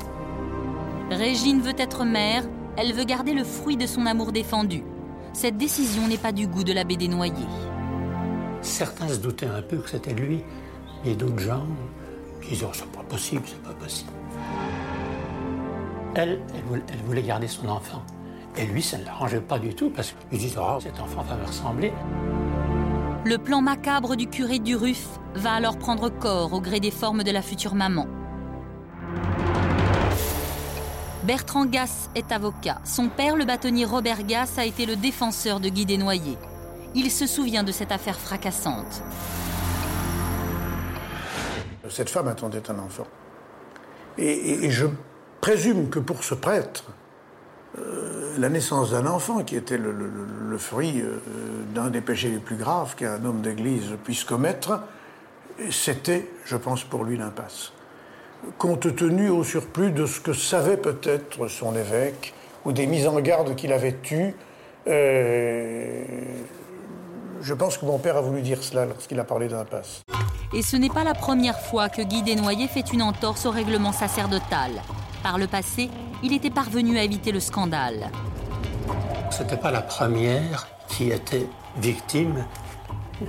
Régine 1.11 1.61
veut 1.61 1.75
être 1.77 2.05
mère, 2.05 2.45
elle 2.77 2.93
veut 2.93 3.05
garder 3.05 3.33
le 3.33 3.43
fruit 3.43 3.77
de 3.77 3.87
son 3.87 4.07
amour 4.07 4.31
défendu. 4.31 4.85
Cette 5.33 5.57
décision 5.57 6.07
n'est 6.07 6.19
pas 6.19 6.31
du 6.31 6.47
goût 6.47 6.63
de 6.63 6.73
l'abbé 6.73 6.97
Desnoyers. 6.97 7.33
Certains 8.61 9.09
se 9.09 9.19
doutaient 9.19 9.47
un 9.47 9.63
peu 9.63 9.79
que 9.79 9.91
c'était 9.91 10.15
lui, 10.15 10.45
et 11.05 11.17
d'autres 11.17 11.41
gens 11.41 11.65
disaient 12.49 12.67
oh, 12.69 12.73
c'est 12.73 12.87
pas 12.93 13.03
possible, 13.03 13.43
c'est 13.45 13.63
pas 13.63 13.75
possible. 13.75 14.13
Elle, 16.21 16.41
elle 16.53 16.63
voulait, 16.65 16.83
elle 16.93 16.99
voulait 17.07 17.23
garder 17.23 17.47
son 17.47 17.69
enfant. 17.69 18.03
Et 18.57 18.67
lui, 18.67 18.83
ça 18.83 18.99
ne 18.99 19.05
l'arrangeait 19.05 19.41
pas 19.41 19.61
du 19.61 19.73
tout 19.73 19.89
parce 19.89 20.13
qu'il 20.31 20.39
disait 20.41 20.59
oh, 20.61 20.79
cet 20.81 20.99
enfant 20.99 21.23
va 21.23 21.37
me 21.37 21.45
ressembler. 21.47 21.93
Le 23.25 23.37
plan 23.39 23.61
macabre 23.61 24.17
du 24.17 24.27
curé 24.27 24.59
Duruf 24.59 25.07
va 25.37 25.53
alors 25.53 25.79
prendre 25.79 26.09
corps 26.09 26.53
au 26.53 26.61
gré 26.61 26.81
des 26.81 26.91
formes 26.91 27.23
de 27.23 27.31
la 27.31 27.41
future 27.41 27.77
maman. 27.77 28.07
Bertrand 31.23 31.67
Gass 31.67 32.11
est 32.17 32.33
avocat. 32.33 32.81
Son 32.85 33.09
père, 33.09 33.37
le 33.37 33.45
bâtonnier 33.45 33.85
Robert 33.85 34.25
Gass, 34.25 34.59
a 34.59 34.65
été 34.65 34.87
le 34.87 34.97
défenseur 34.97 35.61
de 35.61 35.69
Guy 35.69 35.87
Desnoyers. 35.87 36.39
Il 36.97 37.13
se 37.13 37.29
souvient 37.29 37.63
de 37.63 37.71
cette 37.71 37.93
affaire 37.93 38.19
fracassante. 38.19 39.03
Cette 41.89 42.11
femme 42.11 42.27
attendait 42.27 42.69
un 42.71 42.79
enfant. 42.81 43.07
Et, 44.17 44.25
et- 44.27 44.65
et 44.65 44.71
je 44.71 44.87
présume 45.41 45.89
que 45.89 45.99
pour 45.99 46.25
ce 46.25 46.35
prêtre, 46.35 46.85
euh, 47.79 48.37
la 48.39 48.49
naissance 48.49 48.91
d'un 48.91 49.07
enfant, 49.07 49.43
qui 49.43 49.57
était 49.57 49.79
le, 49.79 50.59
fruit 50.59 51.01
euh, 51.01 51.19
d'un 51.75 51.91
des 51.91 52.01
péchés 52.01 52.31
les 52.31 52.39
plus 52.39 52.57
graves 52.57 52.97
qu'un 52.97 53.25
homme 53.25 53.41
d'église 53.43 53.97
puisse 54.05 54.25
commettre, 54.25 54.81
c'était, 55.71 56.29
je 56.45 56.57
pense, 56.57 56.85
pour 56.85 57.05
lui 57.05 57.17
l'impasse. 57.17 57.73
Compte 58.57 58.95
tenu 58.95 59.29
au 59.29 59.45
surplus 59.45 59.91
de 59.91 60.07
ce 60.07 60.21
que 60.21 60.33
savait 60.33 60.77
peut-être 60.77 61.49
son 61.49 61.75
évêque, 61.75 62.35
ou 62.65 62.73
des 62.73 62.87
mises 62.87 63.07
en 63.07 63.21
garde 63.21 63.55
qu'il 63.55 63.73
avait 63.73 63.97
eues, 64.11 64.35
euh, 64.87 66.05
je 67.41 67.55
pense 67.55 67.79
que 67.79 67.87
mon 67.87 67.99
père 67.99 68.17
a 68.17 68.21
voulu 68.21 68.43
dire 68.43 68.63
cela 68.63 68.87
lorsqu'il 68.87 69.19
a 69.21 69.25
parlé 69.25 69.49
d'impasse. 69.49 70.03
Et 70.55 70.63
ce 70.63 70.77
n'est 70.77 70.89
pas 70.89 71.05
la 71.05 71.15
première 71.15 71.61
fois 71.61 71.89
que 71.89 72.03
Guy 72.03 72.23
Desnoyers 72.23 72.69
fait 72.69 72.93
une 72.93 73.03
entorse 73.03 73.47
au 73.47 73.51
règlement 73.51 73.93
sacerdotal. 73.93 74.83
Par 75.29 75.37
le 75.37 75.47
passé, 75.47 75.91
il 76.23 76.33
était 76.33 76.49
parvenu 76.49 76.97
à 76.99 77.03
éviter 77.03 77.33
le 77.33 77.41
scandale. 77.41 78.11
C'était 79.31 79.59
pas 79.59 79.71
la 79.71 79.83
première 79.83 80.69
qui 80.89 81.11
était 81.11 81.47
victime 81.77 82.47
euh, 83.21 83.27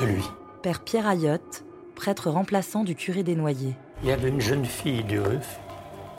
de 0.00 0.04
lui. 0.06 0.22
Père 0.62 0.78
Pierre 0.84 1.08
Ayotte, 1.08 1.64
prêtre 1.96 2.30
remplaçant 2.30 2.84
du 2.84 2.94
curé 2.94 3.24
des 3.24 3.34
Noyers. 3.34 3.74
Il 4.04 4.10
y 4.10 4.12
avait 4.12 4.28
une 4.28 4.40
jeune 4.40 4.64
fille 4.64 5.02
du 5.02 5.18
Ruf 5.18 5.58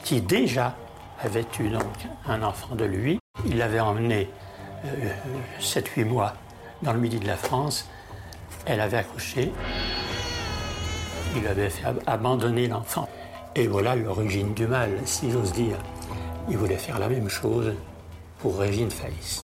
qui 0.03 0.19
déjà 0.19 0.75
avait 1.23 1.45
eu 1.61 1.69
donc 1.69 1.83
un 2.27 2.43
enfant 2.43 2.75
de 2.75 2.83
lui. 2.83 3.17
Il 3.45 3.57
l'avait 3.57 3.79
emmené 3.79 4.29
7-8 5.61 6.03
mois 6.03 6.33
dans 6.81 6.91
le 6.91 6.99
midi 6.99 7.19
de 7.21 7.27
la 7.27 7.37
France. 7.37 7.87
Elle 8.65 8.81
avait 8.81 8.97
accouché. 8.97 9.53
Il 11.37 11.47
avait 11.47 11.69
fait 11.69 11.85
ab- 11.85 12.01
abandonner 12.05 12.67
l'enfant. 12.67 13.07
Et 13.57 13.67
voilà 13.67 13.95
l'origine 13.95 14.53
du 14.53 14.67
mal, 14.67 14.91
si 15.05 15.31
j'ose 15.31 15.53
dire. 15.53 15.77
Il 16.49 16.57
voulait 16.57 16.75
faire 16.75 16.99
la 16.99 17.07
même 17.07 17.29
chose 17.29 17.71
pour 18.39 18.57
Régine 18.57 18.91
Faïs. 18.91 19.41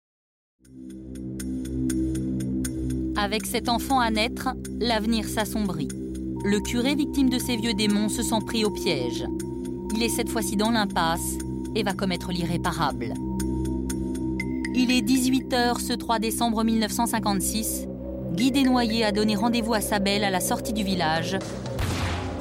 Avec 3.16 3.46
cet 3.46 3.70
enfant 3.70 4.02
à 4.02 4.12
naître, 4.12 4.50
l'avenir 4.82 5.26
s'assombrit. 5.30 5.88
Le 6.44 6.60
curé, 6.60 6.96
victime 6.96 7.30
de 7.30 7.40
ces 7.40 7.56
vieux 7.56 7.74
démons, 7.74 8.10
se 8.10 8.22
sent 8.22 8.40
pris 8.46 8.66
au 8.66 8.70
piège. 8.70 9.24
Il 9.96 10.04
est 10.04 10.10
cette 10.10 10.30
fois-ci 10.30 10.58
dans 10.58 10.72
l'impasse 10.72 11.38
et 11.76 11.84
va 11.84 11.94
commettre 11.94 12.34
l'irréparable. 12.34 13.14
Il 14.76 14.92
est 14.92 15.02
18h 15.02 15.80
ce 15.80 15.94
3 15.94 16.20
décembre 16.20 16.66
1956. 16.66 17.88
Guy 18.34 18.52
Desnoyers 18.52 19.06
a 19.06 19.14
donné 19.14 19.36
rendez-vous 19.36 19.74
à 19.74 19.82
sa 19.82 20.00
belle 20.00 20.26
à 20.26 20.30
la 20.30 20.42
sortie 20.42 20.74
du 20.74 20.84
village, 20.84 21.38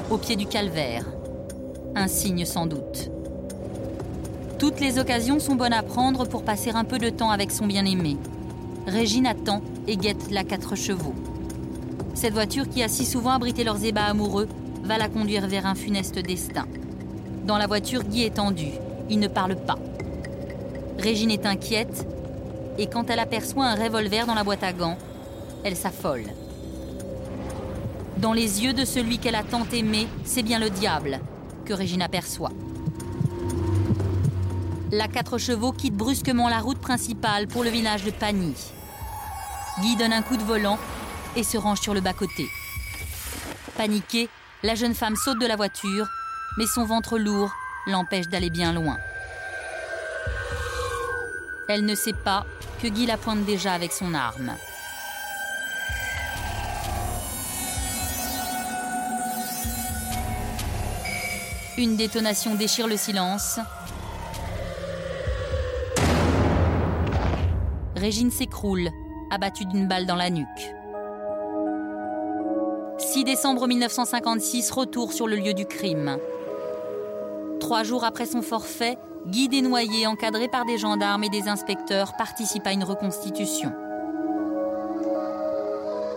au 0.09 0.17
pied 0.17 0.35
du 0.35 0.47
calvaire. 0.47 1.05
Un 1.93 2.07
signe 2.07 2.45
sans 2.45 2.67
doute. 2.67 3.11
Toutes 4.57 4.79
les 4.79 4.97
occasions 4.97 5.39
sont 5.39 5.55
bonnes 5.55 5.73
à 5.73 5.83
prendre 5.83 6.25
pour 6.25 6.43
passer 6.43 6.69
un 6.69 6.85
peu 6.85 6.97
de 6.97 7.09
temps 7.09 7.31
avec 7.31 7.51
son 7.51 7.67
bien-aimé. 7.67 8.15
Régine 8.87 9.25
attend 9.25 9.61
et 9.87 9.97
guette 9.97 10.31
la 10.31 10.45
quatre 10.45 10.75
chevaux. 10.75 11.13
Cette 12.13 12.33
voiture 12.33 12.69
qui 12.69 12.81
a 12.81 12.87
si 12.87 13.05
souvent 13.05 13.31
abrité 13.31 13.65
leurs 13.65 13.83
ébats 13.83 14.05
amoureux 14.05 14.47
va 14.83 14.97
la 14.97 15.09
conduire 15.09 15.47
vers 15.47 15.65
un 15.65 15.75
funeste 15.75 16.17
destin. 16.17 16.65
Dans 17.45 17.57
la 17.57 17.67
voiture, 17.67 18.03
Guy 18.03 18.23
est 18.23 18.35
tendu. 18.35 18.67
Il 19.09 19.19
ne 19.19 19.27
parle 19.27 19.57
pas. 19.57 19.77
Régine 20.97 21.31
est 21.31 21.45
inquiète 21.45 22.07
et 22.77 22.87
quand 22.87 23.09
elle 23.09 23.19
aperçoit 23.19 23.65
un 23.65 23.75
revolver 23.75 24.25
dans 24.27 24.35
la 24.35 24.45
boîte 24.45 24.63
à 24.63 24.71
gants, 24.71 24.97
elle 25.65 25.75
s'affole. 25.75 26.23
Dans 28.17 28.31
les 28.31 28.63
yeux 28.63 28.73
de 28.73 28.85
celui 28.85 29.17
qu'elle 29.17 29.35
a 29.35 29.43
tant 29.43 29.65
aimé, 29.73 30.07
c'est 30.23 30.43
bien 30.43 30.59
le 30.59 30.69
diable 30.69 31.19
que 31.61 31.73
Régine 31.73 32.01
aperçoit. 32.01 32.51
La 34.91 35.07
quatre 35.07 35.37
chevaux 35.37 35.71
quitte 35.71 35.95
brusquement 35.95 36.49
la 36.49 36.59
route 36.59 36.79
principale 36.79 37.47
pour 37.47 37.63
le 37.63 37.69
village 37.69 38.03
de 38.03 38.11
Pagny. 38.11 38.53
Guy 39.81 39.95
donne 39.95 40.11
un 40.11 40.21
coup 40.21 40.35
de 40.35 40.43
volant 40.43 40.77
et 41.35 41.43
se 41.43 41.57
range 41.57 41.79
sur 41.79 41.93
le 41.93 42.01
bas-côté. 42.01 42.47
Paniquée, 43.77 44.29
la 44.63 44.75
jeune 44.75 44.93
femme 44.93 45.15
saute 45.15 45.39
de 45.39 45.47
la 45.47 45.55
voiture, 45.55 46.07
mais 46.57 46.65
son 46.65 46.85
ventre 46.85 47.17
lourd 47.17 47.51
l'empêche 47.87 48.27
d'aller 48.27 48.49
bien 48.49 48.73
loin. 48.73 48.97
Elle 51.69 51.85
ne 51.85 51.95
sait 51.95 52.13
pas 52.13 52.45
que 52.81 52.87
Guy 52.87 53.05
la 53.05 53.17
pointe 53.17 53.45
déjà 53.45 53.73
avec 53.73 53.93
son 53.93 54.13
arme. 54.13 54.51
Une 61.81 61.95
détonation 61.95 62.53
déchire 62.53 62.87
le 62.87 62.95
silence. 62.95 63.57
Régine 67.95 68.29
s'écroule, 68.29 68.91
abattue 69.31 69.65
d'une 69.65 69.87
balle 69.87 70.05
dans 70.05 70.15
la 70.15 70.29
nuque. 70.29 70.45
6 72.99 73.23
décembre 73.23 73.67
1956, 73.67 74.69
retour 74.69 75.11
sur 75.11 75.27
le 75.27 75.37
lieu 75.37 75.55
du 75.55 75.65
crime. 75.65 76.19
Trois 77.59 77.81
jours 77.81 78.03
après 78.03 78.27
son 78.27 78.43
forfait, 78.43 78.99
Guy 79.25 79.49
Desnoyers, 79.49 80.05
encadré 80.05 80.49
par 80.49 80.65
des 80.65 80.77
gendarmes 80.77 81.23
et 81.23 81.29
des 81.29 81.47
inspecteurs, 81.47 82.15
participe 82.15 82.67
à 82.67 82.73
une 82.73 82.83
reconstitution. 82.83 83.71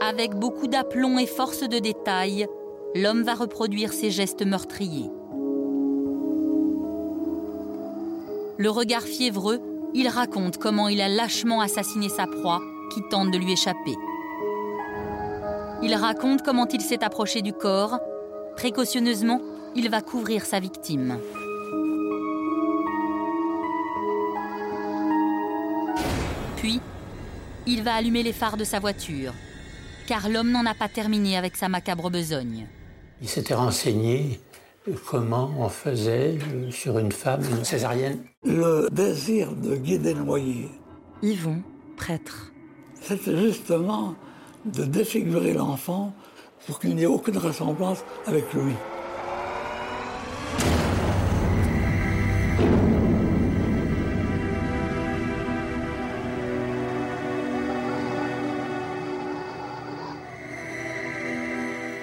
Avec 0.06 0.34
beaucoup 0.34 0.66
d'aplomb 0.66 1.16
et 1.16 1.26
force 1.26 1.60
de 1.60 1.78
détail, 1.78 2.48
l'homme 2.94 3.22
va 3.22 3.32
reproduire 3.32 3.94
ses 3.94 4.10
gestes 4.10 4.44
meurtriers. 4.44 5.10
Le 8.56 8.70
regard 8.70 9.02
fiévreux, 9.02 9.60
il 9.94 10.06
raconte 10.06 10.58
comment 10.58 10.88
il 10.88 11.00
a 11.00 11.08
lâchement 11.08 11.60
assassiné 11.60 12.08
sa 12.08 12.28
proie 12.28 12.60
qui 12.92 13.02
tente 13.10 13.32
de 13.32 13.38
lui 13.38 13.52
échapper. 13.52 13.96
Il 15.82 15.92
raconte 15.94 16.42
comment 16.42 16.68
il 16.68 16.80
s'est 16.80 17.02
approché 17.02 17.42
du 17.42 17.52
corps. 17.52 17.98
Précautionneusement, 18.56 19.40
il 19.74 19.90
va 19.90 20.02
couvrir 20.02 20.44
sa 20.46 20.60
victime. 20.60 21.18
Puis, 26.56 26.80
il 27.66 27.82
va 27.82 27.94
allumer 27.94 28.22
les 28.22 28.32
phares 28.32 28.56
de 28.56 28.64
sa 28.64 28.78
voiture, 28.78 29.32
car 30.06 30.28
l'homme 30.28 30.52
n'en 30.52 30.64
a 30.64 30.74
pas 30.74 30.88
terminé 30.88 31.36
avec 31.36 31.56
sa 31.56 31.68
macabre 31.68 32.08
besogne. 32.08 32.68
Il 33.20 33.28
s'était 33.28 33.54
renseigné 33.54 34.40
comment 35.06 35.50
on 35.58 35.68
faisait 35.68 36.38
sur 36.70 36.98
une 36.98 37.12
femme 37.12 37.42
une 37.50 37.64
césarienne? 37.64 38.24
Le 38.44 38.88
désir 38.90 39.52
de 39.52 39.76
Guy 39.76 39.98
Desnoyers, 39.98 40.70
Yvon, 41.22 41.62
prêtre. 41.96 42.52
c'était 43.00 43.36
justement 43.36 44.14
de 44.64 44.84
défigurer 44.84 45.54
l'enfant 45.54 46.12
pour 46.66 46.78
qu'il 46.80 46.96
n'y 46.96 47.02
ait 47.02 47.06
aucune 47.06 47.38
ressemblance 47.38 48.04
avec 48.26 48.52
lui. 48.54 48.72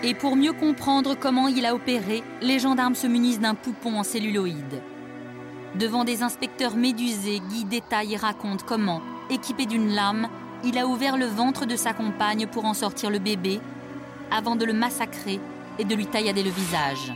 Et 0.04 0.16
pour 0.16 0.36
mieux 0.36 0.54
comprendre 0.54 1.16
comment 1.16 1.48
il 1.48 1.64
a 1.64 1.76
opéré, 1.76 2.24
les 2.42 2.58
gendarmes 2.58 2.96
se 2.96 3.06
munissent 3.06 3.40
d'un 3.40 3.54
poupon 3.54 4.00
en 4.00 4.04
celluloïde. 4.04 4.82
Devant 5.76 6.04
des 6.04 6.24
inspecteurs 6.24 6.76
médusés, 6.76 7.40
Guy 7.50 7.66
détaille 7.66 8.16
et 8.16 8.18
raconte 8.18 8.64
comment, 8.64 9.02
équipé 9.30 9.68
d'une 9.68 9.94
lame, 9.94 10.28
il 10.64 10.80
a 10.80 10.88
ouvert 10.88 11.18
le 11.18 11.28
ventre 11.28 11.68
de 11.68 11.76
sa 11.76 11.94
compagne 11.94 12.48
pour 12.48 12.66
en 12.66 12.74
sortir 12.74 13.12
le 13.12 13.20
bébé, 13.20 13.62
avant 14.32 14.56
de 14.56 14.66
le 14.66 14.74
massacrer 14.74 15.40
et 15.78 15.84
de 15.84 15.94
lui 15.94 16.08
taillader 16.08 16.44
le 16.44 16.50
visage. 16.50 17.14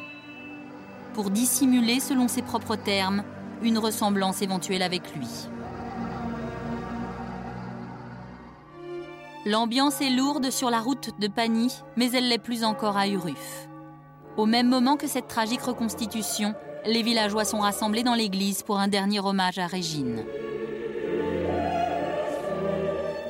Pour 1.16 1.32
dissimuler, 1.32 2.00
selon 2.00 2.28
ses 2.28 2.44
propres 2.44 2.76
termes, 2.76 3.24
une 3.64 3.80
ressemblance 3.80 4.44
éventuelle 4.44 4.84
avec 4.84 5.16
lui. 5.16 5.28
L'ambiance 9.48 10.02
est 10.02 10.10
lourde 10.10 10.50
sur 10.50 10.72
la 10.72 10.80
route 10.80 11.12
de 11.20 11.28
Pagny, 11.28 11.72
mais 11.98 12.12
elle 12.12 12.30
l'est 12.30 12.40
plus 12.40 12.64
encore 12.64 12.98
à 12.98 13.08
Uruf. 13.08 13.70
Au 14.38 14.48
même 14.48 14.68
moment 14.68 14.98
que 14.98 15.06
cette 15.06 15.28
tragique 15.28 15.62
reconstitution, 15.62 16.56
les 16.84 17.04
villageois 17.04 17.46
sont 17.46 17.60
rassemblés 17.60 18.02
dans 18.02 18.16
l'église 18.16 18.64
pour 18.64 18.80
un 18.80 18.88
dernier 18.88 19.20
hommage 19.20 19.60
à 19.60 19.68
Régine. 19.68 20.26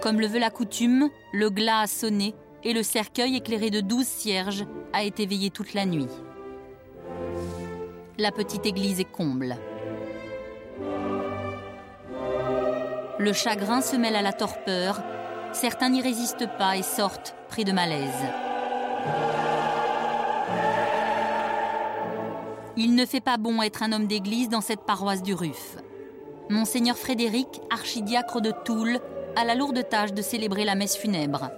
Comme 0.01 0.21
le 0.21 0.27
veut 0.27 0.39
la 0.39 0.51
coutume, 0.51 1.09
le 1.33 1.49
glas 1.49 1.81
a 1.81 1.87
sonné 1.87 2.33
et 2.63 2.71
le 2.71 2.81
cercueil 2.81 3.35
éclairé 3.35 3.69
de 3.69 3.81
douze 3.81 4.07
cierges 4.07 4.65
a 4.93 5.03
été 5.03 5.25
veillé 5.25 5.49
toute 5.49 5.73
la 5.73 5.85
nuit. 5.85 6.07
La 8.17 8.31
petite 8.31 8.65
église 8.65 9.01
est 9.01 9.11
comble. 9.11 9.57
Le 13.19 13.33
chagrin 13.33 13.81
se 13.81 13.97
mêle 13.97 14.15
à 14.15 14.21
la 14.21 14.31
torpeur 14.31 15.01
certains 15.55 15.89
n'y 15.89 16.01
résistent 16.01 16.49
pas 16.57 16.77
et 16.77 16.83
sortent 16.83 17.35
pris 17.47 17.63
de 17.63 17.71
malaise. 17.71 18.25
Il 22.77 22.95
ne 22.95 23.05
fait 23.05 23.21
pas 23.21 23.37
bon 23.37 23.61
être 23.61 23.83
un 23.83 23.93
homme 23.93 24.07
d'église 24.07 24.49
dans 24.49 24.61
cette 24.61 24.81
paroisse 24.81 25.23
du 25.23 25.33
Ruf. 25.33 25.77
Monseigneur 26.49 26.97
Frédéric, 26.97 27.61
archidiacre 27.71 28.41
de 28.41 28.51
Toul, 28.51 28.99
a 29.35 29.45
la 29.45 29.55
lourde 29.55 29.87
tâche 29.89 30.13
de 30.13 30.21
célébrer 30.21 30.65
la 30.65 30.75
messe 30.75 30.97
funèbre. 30.97 31.49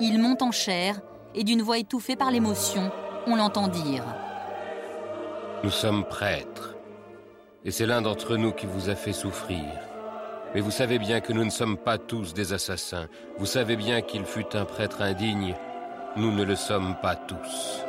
Il 0.00 0.18
monte 0.18 0.42
en 0.42 0.50
chair 0.50 1.00
et 1.34 1.44
d'une 1.44 1.62
voix 1.62 1.78
étouffée 1.78 2.16
par 2.16 2.30
l'émotion, 2.30 2.90
on 3.26 3.36
l'entend 3.36 3.68
dire 3.68 4.04
Nous 5.62 5.70
sommes 5.70 6.04
prêtres, 6.04 6.76
et 7.64 7.70
c'est 7.70 7.86
l'un 7.86 8.00
d'entre 8.00 8.36
nous 8.36 8.52
qui 8.52 8.66
vous 8.66 8.88
a 8.88 8.94
fait 8.94 9.12
souffrir. 9.12 9.87
Mais 10.54 10.60
vous 10.60 10.70
savez 10.70 10.98
bien 10.98 11.20
que 11.20 11.32
nous 11.32 11.44
ne 11.44 11.50
sommes 11.50 11.76
pas 11.76 11.98
tous 11.98 12.32
des 12.32 12.52
assassins. 12.52 13.08
Vous 13.38 13.46
savez 13.46 13.76
bien 13.76 14.00
qu'il 14.00 14.24
fut 14.24 14.56
un 14.56 14.64
prêtre 14.64 15.02
indigne. 15.02 15.54
Nous 16.16 16.32
ne 16.32 16.42
le 16.42 16.56
sommes 16.56 16.96
pas 17.02 17.16
tous. 17.16 17.84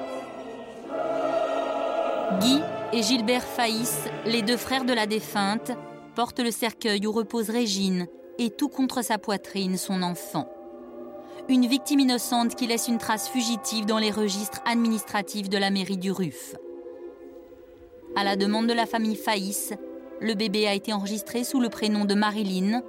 Guy 2.41 2.61
et 2.93 3.01
Gilbert 3.01 3.43
Faïs, 3.43 4.07
les 4.25 4.41
deux 4.41 4.57
frères 4.57 4.85
de 4.85 4.93
la 4.93 5.07
défunte, 5.07 5.71
portent 6.15 6.41
le 6.41 6.51
cercueil 6.51 7.07
où 7.07 7.11
repose 7.11 7.49
Régine 7.49 8.07
et 8.37 8.49
tout 8.49 8.69
contre 8.69 9.03
sa 9.03 9.17
poitrine 9.17 9.77
son 9.77 10.03
enfant. 10.03 10.49
Une 11.47 11.65
victime 11.65 12.01
innocente 12.01 12.55
qui 12.55 12.67
laisse 12.67 12.87
une 12.87 12.99
trace 12.99 13.29
fugitive 13.29 13.85
dans 13.85 13.97
les 13.97 14.11
registres 14.11 14.61
administratifs 14.65 15.49
de 15.49 15.57
la 15.57 15.71
mairie 15.71 15.97
du 15.97 16.11
Ruf. 16.11 16.55
À 18.15 18.23
la 18.23 18.35
demande 18.35 18.67
de 18.67 18.73
la 18.73 18.85
famille 18.85 19.15
Faïs, 19.15 19.73
le 20.21 20.33
bébé 20.33 20.67
a 20.67 20.73
été 20.73 20.93
enregistré 20.93 21.43
sous 21.43 21.59
le 21.59 21.69
prénom 21.69 22.05
de 22.05 22.13
Marilyn. 22.13 22.81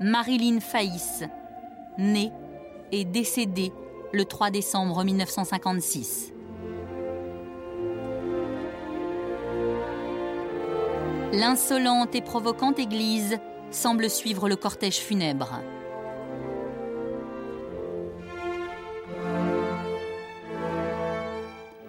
Marilyn 0.00 0.60
Faïs, 0.60 1.24
née 1.98 2.32
et 2.92 3.04
décédée 3.04 3.72
le 4.12 4.24
3 4.24 4.50
décembre 4.50 5.04
1956. 5.04 6.32
L'insolente 11.32 12.14
et 12.14 12.20
provocante 12.20 12.78
église 12.78 13.38
semble 13.70 14.08
suivre 14.08 14.48
le 14.48 14.56
cortège 14.56 14.98
funèbre. 14.98 15.60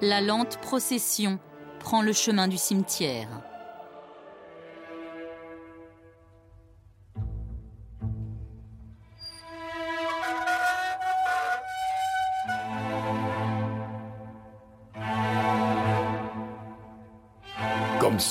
La 0.01 0.21
lente 0.21 0.57
procession 0.57 1.39
prend 1.79 2.01
le 2.01 2.13
chemin 2.13 2.47
du 2.47 2.57
cimetière. 2.57 3.29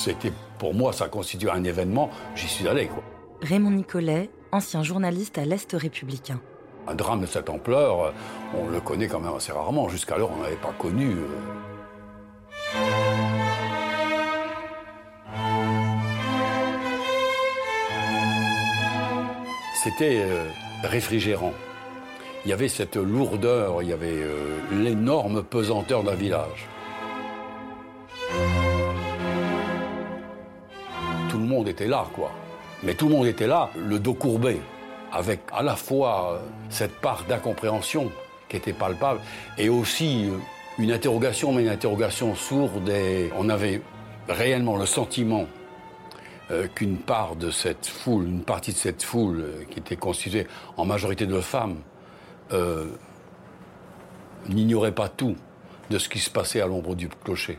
C'était 0.05 0.33
pour 0.59 0.75
moi, 0.75 0.93
ça 0.93 1.09
constitue 1.09 1.49
un 1.49 1.65
événement, 1.65 2.11
j'y 2.35 2.47
suis 2.47 2.69
allé. 2.69 2.89
Quoi. 2.89 3.03
Raymond 3.41 3.71
Nicolet, 3.71 4.29
ancien 4.53 4.83
journaliste 4.83 5.39
à 5.39 5.47
l'Est 5.47 5.73
républicain. 5.73 6.41
Un 6.87 6.95
drame 6.95 7.23
de 7.23 7.27
cette 7.27 7.49
ampleur, 7.49 8.13
on 8.55 8.69
le 8.69 8.81
connaît 8.81 9.09
quand 9.09 9.21
même 9.21 9.35
assez 9.35 9.53
rarement. 9.53 9.89
Jusqu'alors, 9.89 10.31
on 10.37 10.43
n'avait 10.43 10.57
pas 10.57 10.75
connu. 10.79 11.13
Euh. 11.13 11.27
C'était 19.83 20.21
euh, 20.21 20.45
réfrigérant. 20.83 21.53
Il 22.45 22.51
y 22.51 22.53
avait 22.53 22.69
cette 22.69 22.97
lourdeur, 22.97 23.83
il 23.83 23.89
y 23.89 23.93
avait 23.95 24.21
euh, 24.21 24.59
l'énorme 24.71 25.43
pesanteur 25.43 26.03
d'un 26.03 26.15
village. 26.15 26.69
Était 31.69 31.87
là, 31.87 32.07
quoi. 32.15 32.33
Mais 32.83 32.95
tout 32.95 33.09
le 33.09 33.15
monde 33.15 33.27
était 33.27 33.47
là, 33.47 33.71
le 33.77 33.99
dos 33.99 34.15
courbé, 34.15 34.61
avec 35.13 35.41
à 35.53 35.63
la 35.63 35.77
fois 35.77 36.33
euh, 36.33 36.39
cette 36.69 37.01
part 37.01 37.25
d'incompréhension 37.29 38.11
qui 38.49 38.57
était 38.57 38.73
palpable, 38.73 39.21
et 39.57 39.69
aussi 39.69 40.29
euh, 40.29 40.37
une 40.79 40.93
interrogation, 40.93 41.53
mais 41.53 41.63
une 41.63 41.69
interrogation 41.69 42.35
sourde. 42.35 42.89
Et 42.89 43.31
on 43.37 43.49
avait 43.49 43.81
réellement 44.29 44.77
le 44.77 44.87
sentiment 44.87 45.47
euh, 46.51 46.67
qu'une 46.75 46.99
part 46.99 47.37
de 47.37 47.51
cette 47.51 47.87
foule, 47.87 48.27
une 48.27 48.43
partie 48.43 48.73
de 48.73 48.79
cette 48.79 49.03
foule 49.03 49.47
qui 49.71 49.79
était 49.79 49.97
constituée 49.97 50.47
en 50.77 50.85
majorité 50.85 51.27
de 51.27 51.41
femmes, 51.41 51.77
n'ignorait 54.49 54.93
pas 54.93 55.09
tout 55.09 55.35
de 55.91 55.99
ce 55.99 56.09
qui 56.09 56.21
se 56.21 56.31
passait 56.31 56.61
à 56.61 56.67
l'ombre 56.67 56.95
du 56.95 57.09
clocher. 57.09 57.59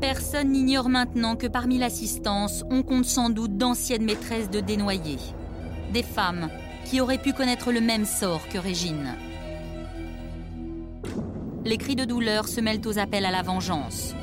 Personne 0.00 0.52
n'ignore 0.52 0.88
maintenant 0.88 1.36
que 1.36 1.46
parmi 1.46 1.76
l'assistance, 1.76 2.64
on 2.70 2.82
compte 2.82 3.04
sans 3.04 3.28
doute 3.28 3.58
d'anciennes 3.58 4.04
maîtresses 4.04 4.48
de 4.48 4.60
dénoyés. 4.60 5.18
Des 5.92 6.02
femmes 6.02 6.48
qui 6.86 7.02
auraient 7.02 7.18
pu 7.18 7.34
connaître 7.34 7.70
le 7.70 7.82
même 7.82 8.06
sort 8.06 8.48
que 8.48 8.56
Régine. 8.56 9.14
Les 11.66 11.76
cris 11.76 11.96
de 11.96 12.06
douleur 12.06 12.48
se 12.48 12.62
mêlent 12.62 12.80
aux 12.86 12.98
appels 12.98 13.26
à 13.26 13.30
la 13.30 13.42
vengeance. 13.42 14.14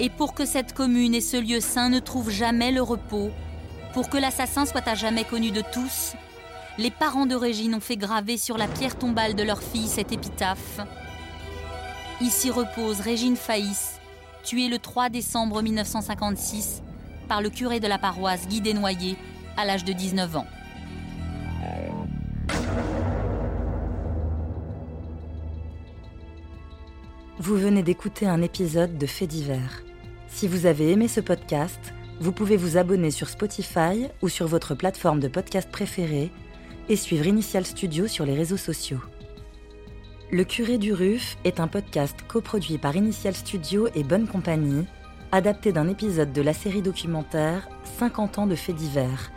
Et 0.00 0.10
pour 0.10 0.34
que 0.34 0.44
cette 0.44 0.72
commune 0.72 1.14
et 1.14 1.20
ce 1.20 1.36
lieu 1.36 1.60
saint 1.60 1.88
ne 1.88 2.00
trouvent 2.00 2.30
jamais 2.30 2.72
le 2.72 2.82
repos, 2.82 3.30
pour 3.94 4.08
que 4.08 4.18
l'assassin 4.18 4.66
soit 4.66 4.88
à 4.88 4.96
jamais 4.96 5.24
connu 5.24 5.52
de 5.52 5.62
tous, 5.72 6.14
les 6.78 6.90
parents 6.90 7.26
de 7.26 7.36
Régine 7.36 7.76
ont 7.76 7.80
fait 7.80 7.96
graver 7.96 8.38
sur 8.38 8.58
la 8.58 8.66
pierre 8.66 8.98
tombale 8.98 9.36
de 9.36 9.44
leur 9.44 9.62
fille 9.62 9.86
cette 9.86 10.10
épitaphe 10.10 10.80
Ici 12.22 12.52
repose 12.52 13.00
Régine 13.00 13.34
Faïs, 13.34 13.98
tuée 14.44 14.68
le 14.68 14.78
3 14.78 15.08
décembre 15.08 15.60
1956 15.60 16.80
par 17.26 17.42
le 17.42 17.50
curé 17.50 17.80
de 17.80 17.88
la 17.88 17.98
paroisse 17.98 18.46
Guy 18.46 18.60
Desnoyers 18.60 19.16
à 19.56 19.64
l'âge 19.64 19.84
de 19.84 19.92
19 19.92 20.36
ans. 20.36 20.46
Vous 27.40 27.56
venez 27.56 27.82
d'écouter 27.82 28.28
un 28.28 28.40
épisode 28.40 28.96
de 28.96 29.06
Faits 29.06 29.28
divers. 29.28 29.82
Si 30.28 30.46
vous 30.46 30.66
avez 30.66 30.92
aimé 30.92 31.08
ce 31.08 31.20
podcast, 31.20 31.92
vous 32.20 32.30
pouvez 32.30 32.56
vous 32.56 32.76
abonner 32.76 33.10
sur 33.10 33.28
Spotify 33.28 34.06
ou 34.22 34.28
sur 34.28 34.46
votre 34.46 34.76
plateforme 34.76 35.18
de 35.18 35.26
podcast 35.26 35.68
préférée 35.72 36.30
et 36.88 36.94
suivre 36.94 37.26
Initial 37.26 37.66
Studio 37.66 38.06
sur 38.06 38.24
les 38.24 38.36
réseaux 38.36 38.56
sociaux. 38.56 39.00
Le 40.34 40.44
curé 40.44 40.78
du 40.78 40.94
RUF 40.94 41.36
est 41.44 41.60
un 41.60 41.68
podcast 41.68 42.16
coproduit 42.26 42.78
par 42.78 42.96
Initial 42.96 43.34
Studio 43.34 43.88
et 43.94 44.02
Bonne 44.02 44.26
Compagnie, 44.26 44.86
adapté 45.30 45.72
d'un 45.72 45.90
épisode 45.90 46.32
de 46.32 46.40
la 46.40 46.54
série 46.54 46.80
documentaire 46.80 47.68
50 47.98 48.38
ans 48.38 48.46
de 48.46 48.54
faits 48.54 48.76
divers, 48.76 49.30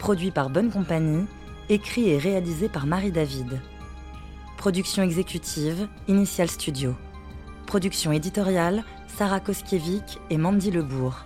produit 0.00 0.32
par 0.32 0.50
Bonne 0.50 0.72
Compagnie, 0.72 1.26
écrit 1.68 2.10
et 2.10 2.18
réalisé 2.18 2.68
par 2.68 2.86
Marie 2.86 3.12
David. 3.12 3.60
Production 4.56 5.04
exécutive, 5.04 5.86
Initial 6.08 6.50
Studio. 6.50 6.96
Production 7.66 8.10
éditoriale, 8.10 8.82
Sarah 9.16 9.38
Koskiewicz 9.38 10.18
et 10.28 10.38
Mandy 10.38 10.72
Lebourg. 10.72 11.24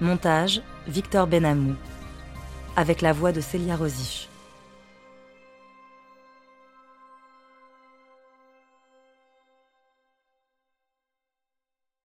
Montage, 0.00 0.62
Victor 0.86 1.26
Benamou. 1.26 1.74
Avec 2.76 3.00
la 3.00 3.12
voix 3.12 3.32
de 3.32 3.40
Célia 3.40 3.74
Rosich. 3.74 4.29